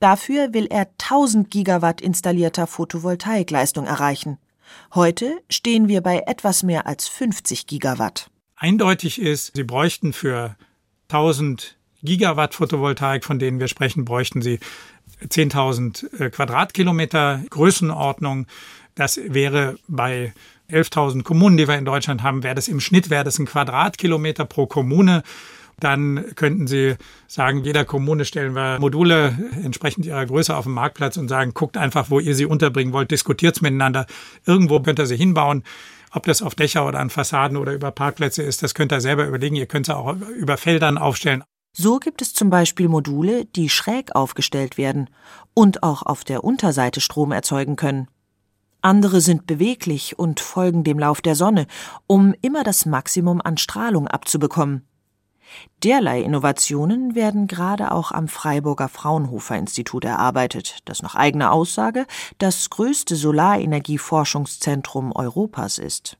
Dafür 0.00 0.52
will 0.52 0.66
er 0.66 0.88
1000 0.98 1.50
Gigawatt 1.50 2.00
installierter 2.00 2.66
Photovoltaikleistung 2.66 3.86
erreichen. 3.86 4.38
Heute 4.94 5.40
stehen 5.48 5.88
wir 5.88 6.00
bei 6.00 6.22
etwas 6.26 6.62
mehr 6.62 6.86
als 6.86 7.08
50 7.08 7.66
Gigawatt. 7.66 8.30
Eindeutig 8.56 9.20
ist, 9.20 9.52
Sie 9.54 9.64
bräuchten 9.64 10.12
für 10.12 10.56
1000 11.08 11.76
Gigawatt 12.02 12.54
Photovoltaik, 12.54 13.24
von 13.24 13.38
denen 13.38 13.60
wir 13.60 13.68
sprechen, 13.68 14.04
bräuchten 14.04 14.42
Sie 14.42 14.58
10.000 15.24 16.20
äh, 16.20 16.30
Quadratkilometer 16.30 17.42
Größenordnung. 17.50 18.46
Das 18.94 19.20
wäre 19.24 19.76
bei 19.88 20.32
11.000 20.70 21.22
Kommunen, 21.22 21.56
die 21.56 21.68
wir 21.68 21.76
in 21.76 21.84
Deutschland 21.84 22.22
haben, 22.22 22.42
wäre 22.42 22.54
das 22.54 22.68
im 22.68 22.80
Schnitt 22.80 23.10
wäre 23.10 23.24
das 23.24 23.38
ein 23.38 23.46
Quadratkilometer 23.46 24.44
pro 24.44 24.66
Kommune. 24.66 25.22
Dann 25.80 26.24
könnten 26.36 26.66
Sie 26.66 26.94
sagen, 27.26 27.64
jeder 27.64 27.84
Kommune 27.84 28.24
stellen 28.24 28.54
wir 28.54 28.78
Module 28.78 29.36
entsprechend 29.64 30.06
ihrer 30.06 30.24
Größe 30.24 30.54
auf 30.54 30.64
den 30.64 30.74
Marktplatz 30.74 31.16
und 31.16 31.28
sagen, 31.28 31.54
guckt 31.54 31.76
einfach, 31.76 32.08
wo 32.08 32.20
ihr 32.20 32.34
sie 32.34 32.46
unterbringen 32.46 32.92
wollt, 32.92 33.10
diskutiert 33.10 33.56
es 33.56 33.62
miteinander. 33.62 34.06
Irgendwo 34.46 34.80
könnt 34.80 35.00
ihr 35.00 35.06
sie 35.06 35.16
hinbauen. 35.16 35.64
Ob 36.12 36.24
das 36.24 36.42
auf 36.42 36.54
Dächer 36.54 36.86
oder 36.86 37.00
an 37.00 37.10
Fassaden 37.10 37.56
oder 37.56 37.72
über 37.72 37.90
Parkplätze 37.90 38.42
ist, 38.42 38.62
das 38.62 38.74
könnt 38.74 38.92
ihr 38.92 39.00
selber 39.00 39.26
überlegen. 39.26 39.56
Ihr 39.56 39.66
könnt 39.66 39.88
es 39.88 39.94
auch 39.94 40.14
über 40.38 40.56
Feldern 40.56 40.98
aufstellen. 40.98 41.42
So 41.74 41.98
gibt 41.98 42.20
es 42.20 42.34
zum 42.34 42.50
Beispiel 42.50 42.88
Module, 42.88 43.46
die 43.46 43.70
schräg 43.70 44.14
aufgestellt 44.14 44.76
werden 44.76 45.08
und 45.54 45.82
auch 45.82 46.02
auf 46.02 46.22
der 46.22 46.44
Unterseite 46.44 47.00
Strom 47.00 47.32
erzeugen 47.32 47.76
können. 47.76 48.08
Andere 48.82 49.20
sind 49.20 49.46
beweglich 49.46 50.18
und 50.18 50.40
folgen 50.40 50.82
dem 50.82 50.98
Lauf 50.98 51.20
der 51.20 51.36
Sonne, 51.36 51.66
um 52.08 52.34
immer 52.42 52.64
das 52.64 52.84
Maximum 52.84 53.40
an 53.40 53.56
Strahlung 53.56 54.08
abzubekommen. 54.08 54.86
Derlei 55.84 56.20
Innovationen 56.20 57.14
werden 57.14 57.46
gerade 57.46 57.92
auch 57.92 58.10
am 58.10 58.26
Freiburger 58.26 58.88
Fraunhofer 58.88 59.56
Institut 59.56 60.04
erarbeitet, 60.04 60.78
das 60.86 61.02
nach 61.02 61.14
eigener 61.14 61.52
Aussage 61.52 62.06
das 62.38 62.70
größte 62.70 63.14
Solarenergieforschungszentrum 63.16 65.12
Europas 65.12 65.78
ist. 65.78 66.18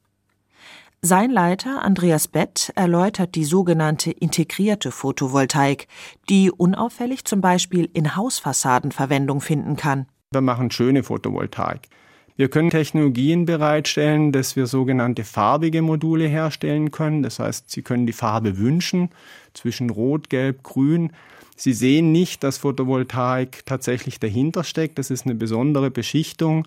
Sein 1.01 1.31
Leiter 1.31 1.83
Andreas 1.83 2.29
Bett 2.29 2.72
erläutert 2.77 3.35
die 3.35 3.44
sogenannte 3.44 4.12
integrierte 4.12 4.92
Photovoltaik, 4.92 5.88
die 6.29 6.53
unauffällig 6.53 7.25
zum 7.25 7.40
Beispiel 7.40 7.90
in 7.92 8.14
Hausfassaden 8.14 8.92
Verwendung 8.92 9.40
finden 9.40 9.75
kann. 9.75 10.07
Wir 10.31 10.42
machen 10.42 10.70
schöne 10.70 11.03
Photovoltaik. 11.03 11.88
Wir 12.37 12.49
können 12.49 12.71
Technologien 12.71 13.45
bereitstellen, 13.45 14.33
dass 14.33 14.57
wir 14.57 14.66
sogenannte 14.66 15.25
farbige 15.25 15.83
Module 15.83 16.27
herstellen 16.27 16.90
können. 16.90 17.23
Das 17.23 17.38
heißt, 17.38 17.71
Sie 17.71 17.83
können 17.83 18.07
die 18.07 18.12
Farbe 18.12 18.59
wünschen 18.59 19.11
zwischen 19.53 19.90
Rot, 19.90 20.31
Gelb, 20.31 20.62
Grün. 20.62 21.12
Sie 21.57 21.75
sehen 21.75 22.11
nicht, 22.11 22.42
dass 22.42 22.59
Photovoltaik 22.59 23.66
tatsächlich 23.66 24.18
dahinter 24.18 24.64
steckt. 24.64 24.99
Das 24.99 25.11
ist 25.11 25.27
eine 25.27 25.35
besondere 25.35 25.90
Beschichtung 25.90 26.66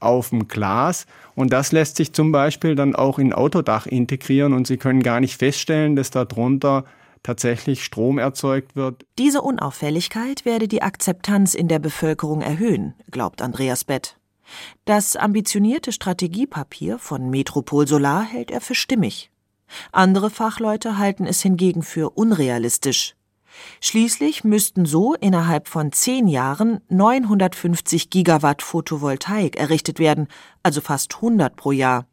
auf 0.00 0.30
dem 0.30 0.48
Glas. 0.48 1.06
Und 1.34 1.52
das 1.52 1.72
lässt 1.72 1.96
sich 1.96 2.12
zum 2.12 2.32
Beispiel 2.32 2.74
dann 2.74 2.94
auch 2.94 3.18
in 3.18 3.32
Autodach 3.32 3.86
integrieren 3.86 4.52
und 4.52 4.66
Sie 4.66 4.76
können 4.76 5.02
gar 5.02 5.20
nicht 5.20 5.36
feststellen, 5.38 5.96
dass 5.96 6.10
darunter 6.10 6.84
tatsächlich 7.22 7.84
Strom 7.84 8.18
erzeugt 8.18 8.76
wird. 8.76 9.06
Diese 9.18 9.40
Unauffälligkeit 9.40 10.44
werde 10.44 10.68
die 10.68 10.82
Akzeptanz 10.82 11.54
in 11.54 11.68
der 11.68 11.78
Bevölkerung 11.78 12.42
erhöhen, 12.42 12.94
glaubt 13.10 13.40
Andreas 13.40 13.84
Bett. 13.84 14.16
Das 14.84 15.16
ambitionierte 15.16 15.92
Strategiepapier 15.92 16.98
von 16.98 17.30
Metropol 17.30 17.86
Solar 17.86 18.22
hält 18.22 18.50
er 18.50 18.60
für 18.60 18.74
stimmig. 18.74 19.30
Andere 19.92 20.30
Fachleute 20.30 20.98
halten 20.98 21.26
es 21.26 21.42
hingegen 21.42 21.82
für 21.82 22.10
unrealistisch. 22.10 23.14
Schließlich 23.80 24.44
müssten 24.44 24.84
so 24.84 25.14
innerhalb 25.14 25.68
von 25.68 25.92
zehn 25.92 26.26
Jahren 26.26 26.80
950 26.88 28.10
Gigawatt 28.10 28.62
Photovoltaik 28.62 29.56
errichtet 29.56 29.98
werden, 29.98 30.28
also 30.62 30.80
fast 30.80 31.14
100 31.16 31.54
pro 31.56 31.72
Jahr. 31.72 32.06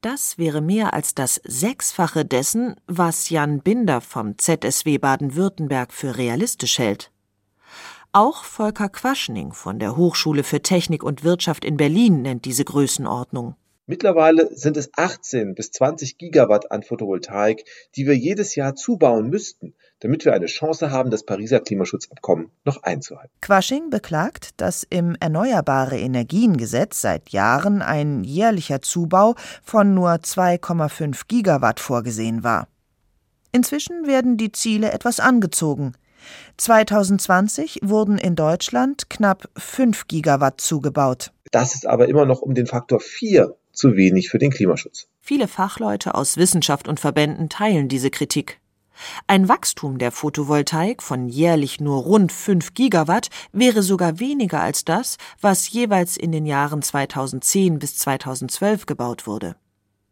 Das 0.00 0.38
wäre 0.38 0.62
mehr 0.62 0.94
als 0.94 1.14
das 1.14 1.40
Sechsfache 1.44 2.24
dessen, 2.24 2.76
was 2.86 3.28
Jan 3.28 3.60
Binder 3.60 4.00
vom 4.00 4.38
ZSW 4.38 4.96
Baden-Württemberg 4.98 5.92
für 5.92 6.16
realistisch 6.16 6.78
hält. 6.78 7.10
Auch 8.12 8.42
Volker 8.42 8.88
Quaschning 8.88 9.52
von 9.52 9.78
der 9.78 9.96
Hochschule 9.96 10.42
für 10.42 10.60
Technik 10.60 11.04
und 11.04 11.22
Wirtschaft 11.22 11.64
in 11.64 11.76
Berlin 11.76 12.22
nennt 12.22 12.44
diese 12.44 12.64
Größenordnung. 12.64 13.54
Mittlerweile 13.86 14.52
sind 14.52 14.76
es 14.76 14.90
18 14.96 15.54
bis 15.54 15.70
20 15.70 16.18
Gigawatt 16.18 16.72
an 16.72 16.82
Photovoltaik, 16.82 17.64
die 17.94 18.08
wir 18.08 18.16
jedes 18.16 18.56
Jahr 18.56 18.74
zubauen 18.74 19.30
müssten, 19.30 19.74
damit 20.00 20.24
wir 20.24 20.32
eine 20.32 20.46
Chance 20.46 20.90
haben, 20.90 21.10
das 21.10 21.24
Pariser 21.24 21.60
Klimaschutzabkommen 21.60 22.50
noch 22.64 22.82
einzuhalten. 22.82 23.32
Quasching 23.42 23.90
beklagt, 23.90 24.60
dass 24.60 24.82
im 24.82 25.16
Erneuerbare 25.20 25.96
Energiengesetz 25.96 27.00
seit 27.00 27.30
Jahren 27.30 27.80
ein 27.80 28.24
jährlicher 28.24 28.82
Zubau 28.82 29.36
von 29.62 29.94
nur 29.94 30.10
2,5 30.10 31.22
Gigawatt 31.28 31.78
vorgesehen 31.78 32.42
war. 32.42 32.66
Inzwischen 33.52 34.08
werden 34.08 34.36
die 34.36 34.50
Ziele 34.50 34.90
etwas 34.90 35.20
angezogen. 35.20 35.94
2020 36.56 37.80
wurden 37.82 38.18
in 38.18 38.36
Deutschland 38.36 39.10
knapp 39.10 39.48
5 39.56 40.08
Gigawatt 40.08 40.60
zugebaut. 40.60 41.32
Das 41.50 41.74
ist 41.74 41.86
aber 41.86 42.08
immer 42.08 42.26
noch 42.26 42.40
um 42.42 42.54
den 42.54 42.66
Faktor 42.66 43.00
4 43.00 43.56
zu 43.72 43.96
wenig 43.96 44.28
für 44.28 44.38
den 44.38 44.50
Klimaschutz. 44.50 45.08
Viele 45.20 45.48
Fachleute 45.48 46.14
aus 46.14 46.36
Wissenschaft 46.36 46.88
und 46.88 47.00
Verbänden 47.00 47.48
teilen 47.48 47.88
diese 47.88 48.10
Kritik. 48.10 48.60
Ein 49.26 49.48
Wachstum 49.48 49.98
der 49.98 50.12
Photovoltaik 50.12 51.02
von 51.02 51.28
jährlich 51.28 51.80
nur 51.80 52.02
rund 52.02 52.32
5 52.32 52.74
Gigawatt 52.74 53.28
wäre 53.52 53.82
sogar 53.82 54.20
weniger 54.20 54.60
als 54.60 54.84
das, 54.84 55.16
was 55.40 55.70
jeweils 55.70 56.16
in 56.16 56.32
den 56.32 56.46
Jahren 56.46 56.82
2010 56.82 57.78
bis 57.78 57.96
2012 57.96 58.86
gebaut 58.86 59.26
wurde. 59.26 59.56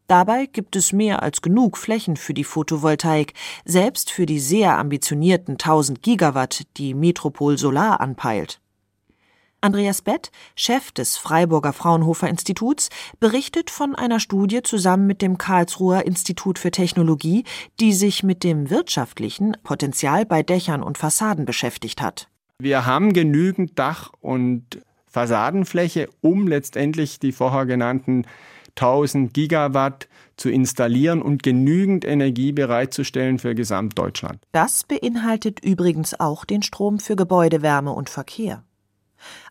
Dabei 0.08 0.46
gibt 0.46 0.74
es 0.74 0.94
mehr 0.94 1.22
als 1.22 1.42
genug 1.42 1.76
Flächen 1.76 2.16
für 2.16 2.32
die 2.32 2.42
Photovoltaik, 2.42 3.34
selbst 3.66 4.10
für 4.10 4.24
die 4.24 4.40
sehr 4.40 4.78
ambitionierten 4.78 5.54
1000 5.56 6.02
Gigawatt, 6.02 6.62
die 6.78 6.94
Metropol 6.94 7.58
Solar 7.58 8.00
anpeilt. 8.00 8.58
Andreas 9.60 10.00
Bett, 10.00 10.30
Chef 10.54 10.92
des 10.92 11.18
Freiburger 11.18 11.74
Fraunhofer 11.74 12.26
Instituts, 12.26 12.88
berichtet 13.20 13.68
von 13.68 13.94
einer 13.94 14.18
Studie 14.18 14.62
zusammen 14.62 15.06
mit 15.06 15.20
dem 15.20 15.36
Karlsruher 15.36 16.06
Institut 16.06 16.58
für 16.58 16.70
Technologie, 16.70 17.44
die 17.78 17.92
sich 17.92 18.22
mit 18.22 18.44
dem 18.44 18.70
wirtschaftlichen 18.70 19.58
Potenzial 19.62 20.24
bei 20.24 20.42
Dächern 20.42 20.82
und 20.82 20.96
Fassaden 20.96 21.44
beschäftigt 21.44 22.00
hat. 22.00 22.28
Wir 22.58 22.86
haben 22.86 23.12
genügend 23.12 23.78
Dach- 23.78 24.10
und 24.20 24.80
Fassadenfläche, 25.06 26.08
um 26.22 26.46
letztendlich 26.46 27.18
die 27.18 27.32
vorher 27.32 27.66
genannten 27.66 28.24
1000 28.80 29.34
Gigawatt 29.34 30.08
zu 30.36 30.48
installieren 30.48 31.20
und 31.20 31.42
genügend 31.42 32.04
Energie 32.04 32.52
bereitzustellen 32.52 33.38
für 33.38 33.54
Gesamtdeutschland. 33.54 34.42
Das 34.52 34.84
beinhaltet 34.84 35.64
übrigens 35.64 36.18
auch 36.18 36.44
den 36.44 36.62
Strom 36.62 36.98
für 36.98 37.16
Gebäudewärme 37.16 37.92
und 37.92 38.08
Verkehr. 38.08 38.62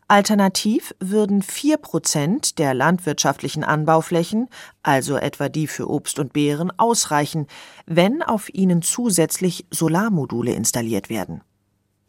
Alternativ 0.07 0.95
würden 1.01 1.41
vier 1.41 1.75
Prozent 1.75 2.59
der 2.59 2.73
landwirtschaftlichen 2.73 3.65
Anbauflächen, 3.65 4.47
also 4.81 5.17
etwa 5.17 5.49
die 5.49 5.67
für 5.67 5.89
Obst 5.89 6.17
und 6.19 6.31
Beeren, 6.31 6.71
ausreichen, 6.79 7.47
wenn 7.85 8.23
auf 8.23 8.53
ihnen 8.53 8.81
zusätzlich 8.81 9.65
Solarmodule 9.69 10.53
installiert 10.53 11.09
werden. 11.09 11.41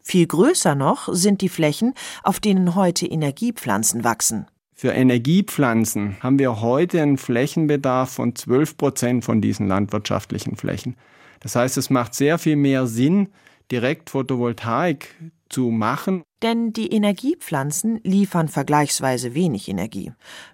Viel 0.01 0.29
größer 0.29 0.77
noch 0.77 1.09
sind 1.13 1.41
die 1.41 1.49
Flächen, 1.49 1.93
auf 2.23 2.39
denen 2.39 2.77
heute 2.77 3.05
Energiepflanzen 3.07 4.05
wachsen. 4.05 4.47
Für 4.81 4.93
Energiepflanzen 4.93 6.19
haben 6.21 6.39
wir 6.39 6.61
heute 6.61 7.03
einen 7.03 7.19
Flächenbedarf 7.19 8.11
von 8.11 8.37
12 8.37 8.77
Prozent 8.77 9.25
von 9.25 9.41
diesen 9.41 9.67
landwirtschaftlichen 9.67 10.55
Flächen. 10.55 10.95
Das 11.41 11.57
heißt, 11.57 11.77
es 11.79 11.91
macht 11.91 12.15
sehr 12.15 12.39
viel 12.39 12.55
mehr 12.55 12.87
Sinn, 12.87 13.31
direkt 13.73 14.11
Photovoltaik 14.11 15.17
zu 15.49 15.71
machen. 15.71 16.23
Denn 16.43 16.73
die 16.73 16.93
Energiepflanzen 16.93 17.99
liefern 18.05 18.47
vergleichsweise 18.47 19.35
wenig 19.35 19.69
Energie. 19.69 20.13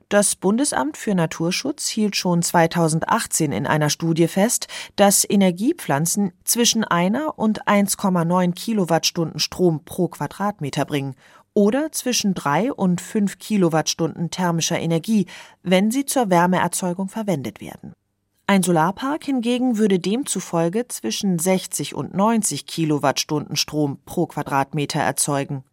Das 0.08 0.36
Bundesamt 0.36 0.96
für 0.96 1.14
Naturschutz 1.14 1.88
hielt 1.88 2.16
schon 2.16 2.40
2018 2.40 3.52
in 3.52 3.66
einer 3.66 3.90
Studie 3.90 4.28
fest, 4.28 4.68
dass 4.96 5.28
Energiepflanzen 5.28 6.32
zwischen 6.44 6.82
einer 6.82 7.38
und 7.38 7.66
1,9 7.66 8.54
Kilowattstunden 8.54 9.38
Strom 9.38 9.84
pro 9.84 10.08
Quadratmeter 10.08 10.86
bringen 10.86 11.14
oder 11.54 11.92
zwischen 11.92 12.34
drei 12.34 12.72
und 12.72 13.00
fünf 13.00 13.38
Kilowattstunden 13.38 14.30
thermischer 14.30 14.78
Energie, 14.78 15.26
wenn 15.62 15.90
sie 15.90 16.04
zur 16.04 16.30
Wärmeerzeugung 16.30 17.08
verwendet 17.08 17.60
werden. 17.60 17.94
Ein 18.46 18.62
Solarpark 18.62 19.24
hingegen 19.24 19.78
würde 19.78 19.98
demzufolge 19.98 20.86
zwischen 20.88 21.38
60 21.38 21.94
und 21.94 22.12
90 22.12 22.66
Kilowattstunden 22.66 23.56
Strom 23.56 23.98
pro 24.04 24.26
Quadratmeter 24.26 25.00
erzeugen. 25.00 25.64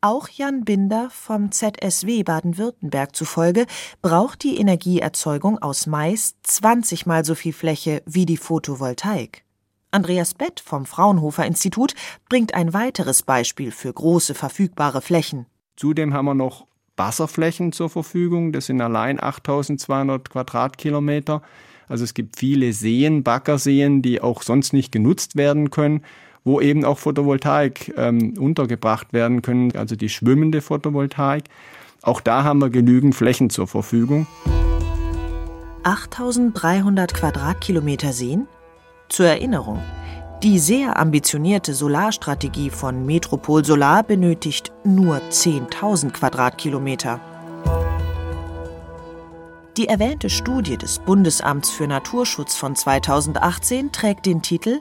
Auch 0.00 0.28
Jan 0.28 0.64
Binder 0.64 1.10
vom 1.10 1.50
ZSW 1.50 2.22
Baden-Württemberg 2.22 3.16
zufolge 3.16 3.66
braucht 4.00 4.44
die 4.44 4.58
Energieerzeugung 4.58 5.58
aus 5.58 5.86
Mais 5.86 6.36
20 6.44 7.06
mal 7.06 7.24
so 7.24 7.34
viel 7.34 7.52
Fläche 7.52 8.02
wie 8.06 8.24
die 8.24 8.36
Photovoltaik. 8.36 9.44
Andreas 9.90 10.34
Bett 10.34 10.60
vom 10.60 10.84
Fraunhofer 10.84 11.46
Institut 11.46 11.94
bringt 12.28 12.52
ein 12.52 12.74
weiteres 12.74 13.22
Beispiel 13.22 13.70
für 13.70 13.92
große 13.92 14.34
verfügbare 14.34 15.00
Flächen. 15.00 15.46
Zudem 15.76 16.12
haben 16.12 16.26
wir 16.26 16.34
noch 16.34 16.66
Wasserflächen 16.96 17.72
zur 17.72 17.88
Verfügung. 17.88 18.52
Das 18.52 18.66
sind 18.66 18.82
allein 18.82 19.22
8200 19.22 20.28
Quadratkilometer. 20.28 21.40
Also 21.88 22.04
es 22.04 22.12
gibt 22.12 22.38
viele 22.38 22.74
Seen, 22.74 23.22
Baggerseen, 23.22 24.02
die 24.02 24.20
auch 24.20 24.42
sonst 24.42 24.74
nicht 24.74 24.92
genutzt 24.92 25.36
werden 25.36 25.70
können, 25.70 26.02
wo 26.44 26.60
eben 26.60 26.84
auch 26.84 26.98
Photovoltaik 26.98 27.94
ähm, 27.96 28.34
untergebracht 28.38 29.14
werden 29.14 29.40
können, 29.40 29.74
also 29.74 29.96
die 29.96 30.10
schwimmende 30.10 30.60
Photovoltaik. 30.60 31.44
Auch 32.02 32.20
da 32.20 32.44
haben 32.44 32.60
wir 32.60 32.68
genügend 32.68 33.14
Flächen 33.14 33.48
zur 33.48 33.66
Verfügung. 33.66 34.26
8300 35.84 37.14
Quadratkilometer 37.14 38.12
Seen? 38.12 38.46
Zur 39.08 39.26
Erinnerung, 39.26 39.82
die 40.42 40.58
sehr 40.58 40.98
ambitionierte 40.98 41.72
Solarstrategie 41.72 42.70
von 42.70 43.06
Metropol 43.06 43.64
Solar 43.64 44.02
benötigt 44.02 44.70
nur 44.84 45.16
10.000 45.16 46.10
Quadratkilometer. 46.12 47.18
Die 49.78 49.88
erwähnte 49.88 50.28
Studie 50.28 50.76
des 50.76 50.98
Bundesamts 50.98 51.70
für 51.70 51.86
Naturschutz 51.86 52.54
von 52.54 52.76
2018 52.76 53.92
trägt 53.92 54.26
den 54.26 54.42
Titel 54.42 54.80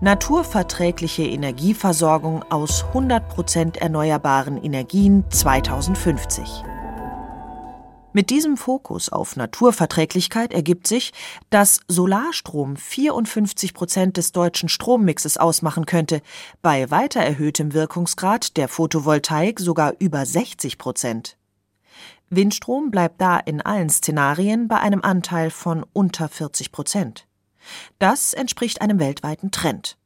Naturverträgliche 0.00 1.22
Energieversorgung 1.22 2.44
aus 2.50 2.84
100% 2.92 3.78
erneuerbaren 3.78 4.62
Energien 4.62 5.24
2050. 5.30 6.44
Mit 8.16 8.30
diesem 8.30 8.56
Fokus 8.56 9.10
auf 9.10 9.36
Naturverträglichkeit 9.36 10.54
ergibt 10.54 10.86
sich, 10.86 11.12
dass 11.50 11.80
Solarstrom 11.86 12.76
54 12.76 13.74
Prozent 13.74 14.16
des 14.16 14.32
deutschen 14.32 14.70
Strommixes 14.70 15.36
ausmachen 15.36 15.84
könnte, 15.84 16.22
bei 16.62 16.90
weiter 16.90 17.20
erhöhtem 17.20 17.74
Wirkungsgrad 17.74 18.56
der 18.56 18.68
Photovoltaik 18.68 19.60
sogar 19.60 19.92
über 19.98 20.24
60 20.24 20.78
Prozent. 20.78 21.36
Windstrom 22.30 22.90
bleibt 22.90 23.20
da 23.20 23.36
in 23.36 23.60
allen 23.60 23.90
Szenarien 23.90 24.66
bei 24.66 24.80
einem 24.80 25.02
Anteil 25.02 25.50
von 25.50 25.84
unter 25.92 26.30
40 26.30 26.72
Prozent. 26.72 27.26
Das 27.98 28.32
entspricht 28.32 28.80
einem 28.80 28.98
weltweiten 28.98 29.50
Trend. 29.50 29.98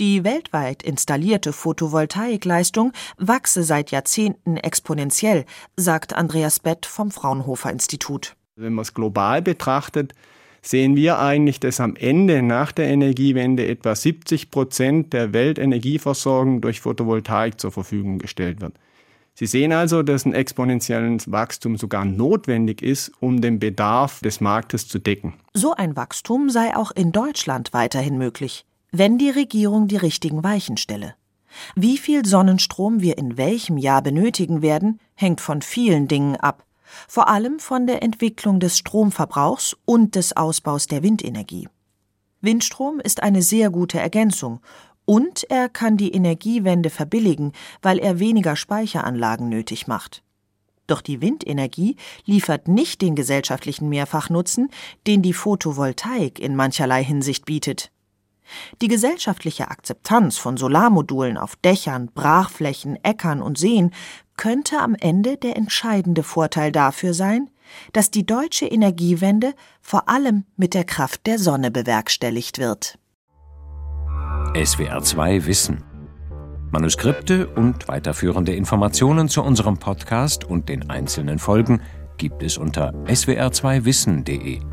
Die 0.00 0.24
weltweit 0.24 0.82
installierte 0.82 1.52
Photovoltaikleistung 1.52 2.92
wachse 3.18 3.62
seit 3.62 3.90
Jahrzehnten 3.90 4.56
exponentiell, 4.56 5.44
sagt 5.76 6.14
Andreas 6.14 6.60
Bett 6.60 6.86
vom 6.86 7.10
Fraunhofer 7.10 7.70
Institut. 7.70 8.34
Wenn 8.56 8.72
man 8.72 8.82
es 8.82 8.94
global 8.94 9.42
betrachtet, 9.42 10.12
sehen 10.62 10.96
wir 10.96 11.18
eigentlich, 11.18 11.60
dass 11.60 11.80
am 11.80 11.96
Ende 11.96 12.42
nach 12.42 12.72
der 12.72 12.86
Energiewende 12.86 13.66
etwa 13.66 13.94
70 13.94 14.50
Prozent 14.50 15.12
der 15.12 15.32
Weltenergieversorgung 15.32 16.60
durch 16.60 16.80
Photovoltaik 16.80 17.60
zur 17.60 17.72
Verfügung 17.72 18.18
gestellt 18.18 18.60
wird. 18.60 18.74
Sie 19.34 19.46
sehen 19.46 19.72
also, 19.72 20.02
dass 20.02 20.26
ein 20.26 20.34
exponentielles 20.34 21.30
Wachstum 21.32 21.76
sogar 21.76 22.04
notwendig 22.04 22.82
ist, 22.82 23.12
um 23.20 23.40
den 23.40 23.58
Bedarf 23.58 24.20
des 24.20 24.40
Marktes 24.40 24.88
zu 24.88 24.98
decken. 24.98 25.34
So 25.54 25.74
ein 25.74 25.96
Wachstum 25.96 26.50
sei 26.50 26.76
auch 26.76 26.90
in 26.90 27.12
Deutschland 27.12 27.72
weiterhin 27.72 28.18
möglich 28.18 28.66
wenn 28.92 29.16
die 29.16 29.30
Regierung 29.30 29.88
die 29.88 29.96
richtigen 29.96 30.44
Weichen 30.44 30.76
stelle. 30.76 31.14
Wie 31.74 31.96
viel 31.96 32.24
Sonnenstrom 32.26 33.00
wir 33.00 33.16
in 33.16 33.38
welchem 33.38 33.78
Jahr 33.78 34.02
benötigen 34.02 34.60
werden, 34.60 35.00
hängt 35.14 35.40
von 35.40 35.62
vielen 35.62 36.08
Dingen 36.08 36.36
ab, 36.36 36.64
vor 37.08 37.28
allem 37.28 37.58
von 37.58 37.86
der 37.86 38.02
Entwicklung 38.02 38.60
des 38.60 38.76
Stromverbrauchs 38.76 39.76
und 39.86 40.14
des 40.14 40.36
Ausbaus 40.36 40.86
der 40.86 41.02
Windenergie. 41.02 41.68
Windstrom 42.42 43.00
ist 43.00 43.22
eine 43.22 43.40
sehr 43.40 43.70
gute 43.70 43.98
Ergänzung 43.98 44.60
und 45.06 45.44
er 45.50 45.68
kann 45.70 45.96
die 45.96 46.12
Energiewende 46.12 46.90
verbilligen, 46.90 47.52
weil 47.80 47.98
er 47.98 48.18
weniger 48.18 48.56
Speicheranlagen 48.56 49.48
nötig 49.48 49.86
macht. 49.86 50.22
Doch 50.86 51.00
die 51.00 51.22
Windenergie 51.22 51.96
liefert 52.24 52.68
nicht 52.68 53.00
den 53.00 53.14
gesellschaftlichen 53.14 53.88
Mehrfachnutzen, 53.88 54.68
den 55.06 55.22
die 55.22 55.32
Photovoltaik 55.32 56.38
in 56.38 56.56
mancherlei 56.56 57.02
Hinsicht 57.02 57.46
bietet. 57.46 57.90
Die 58.80 58.88
gesellschaftliche 58.88 59.70
Akzeptanz 59.70 60.38
von 60.38 60.56
Solarmodulen 60.56 61.38
auf 61.38 61.56
Dächern, 61.56 62.10
Brachflächen, 62.14 63.02
Äckern 63.02 63.42
und 63.42 63.58
Seen 63.58 63.92
könnte 64.36 64.78
am 64.78 64.94
Ende 64.94 65.36
der 65.36 65.56
entscheidende 65.56 66.22
Vorteil 66.22 66.72
dafür 66.72 67.14
sein, 67.14 67.50
dass 67.92 68.10
die 68.10 68.26
deutsche 68.26 68.66
Energiewende 68.66 69.54
vor 69.80 70.08
allem 70.08 70.44
mit 70.56 70.74
der 70.74 70.84
Kraft 70.84 71.26
der 71.26 71.38
Sonne 71.38 71.70
bewerkstelligt 71.70 72.58
wird. 72.58 72.98
SWR 74.54 75.02
2 75.02 75.46
Wissen. 75.46 75.84
Manuskripte 76.70 77.48
und 77.48 77.88
weiterführende 77.88 78.54
Informationen 78.54 79.28
zu 79.28 79.42
unserem 79.42 79.78
Podcast 79.78 80.44
und 80.44 80.68
den 80.68 80.88
einzelnen 80.90 81.38
Folgen 81.38 81.82
gibt 82.16 82.42
es 82.42 82.56
unter 82.56 82.94
swr2wissen.de. 83.06 84.71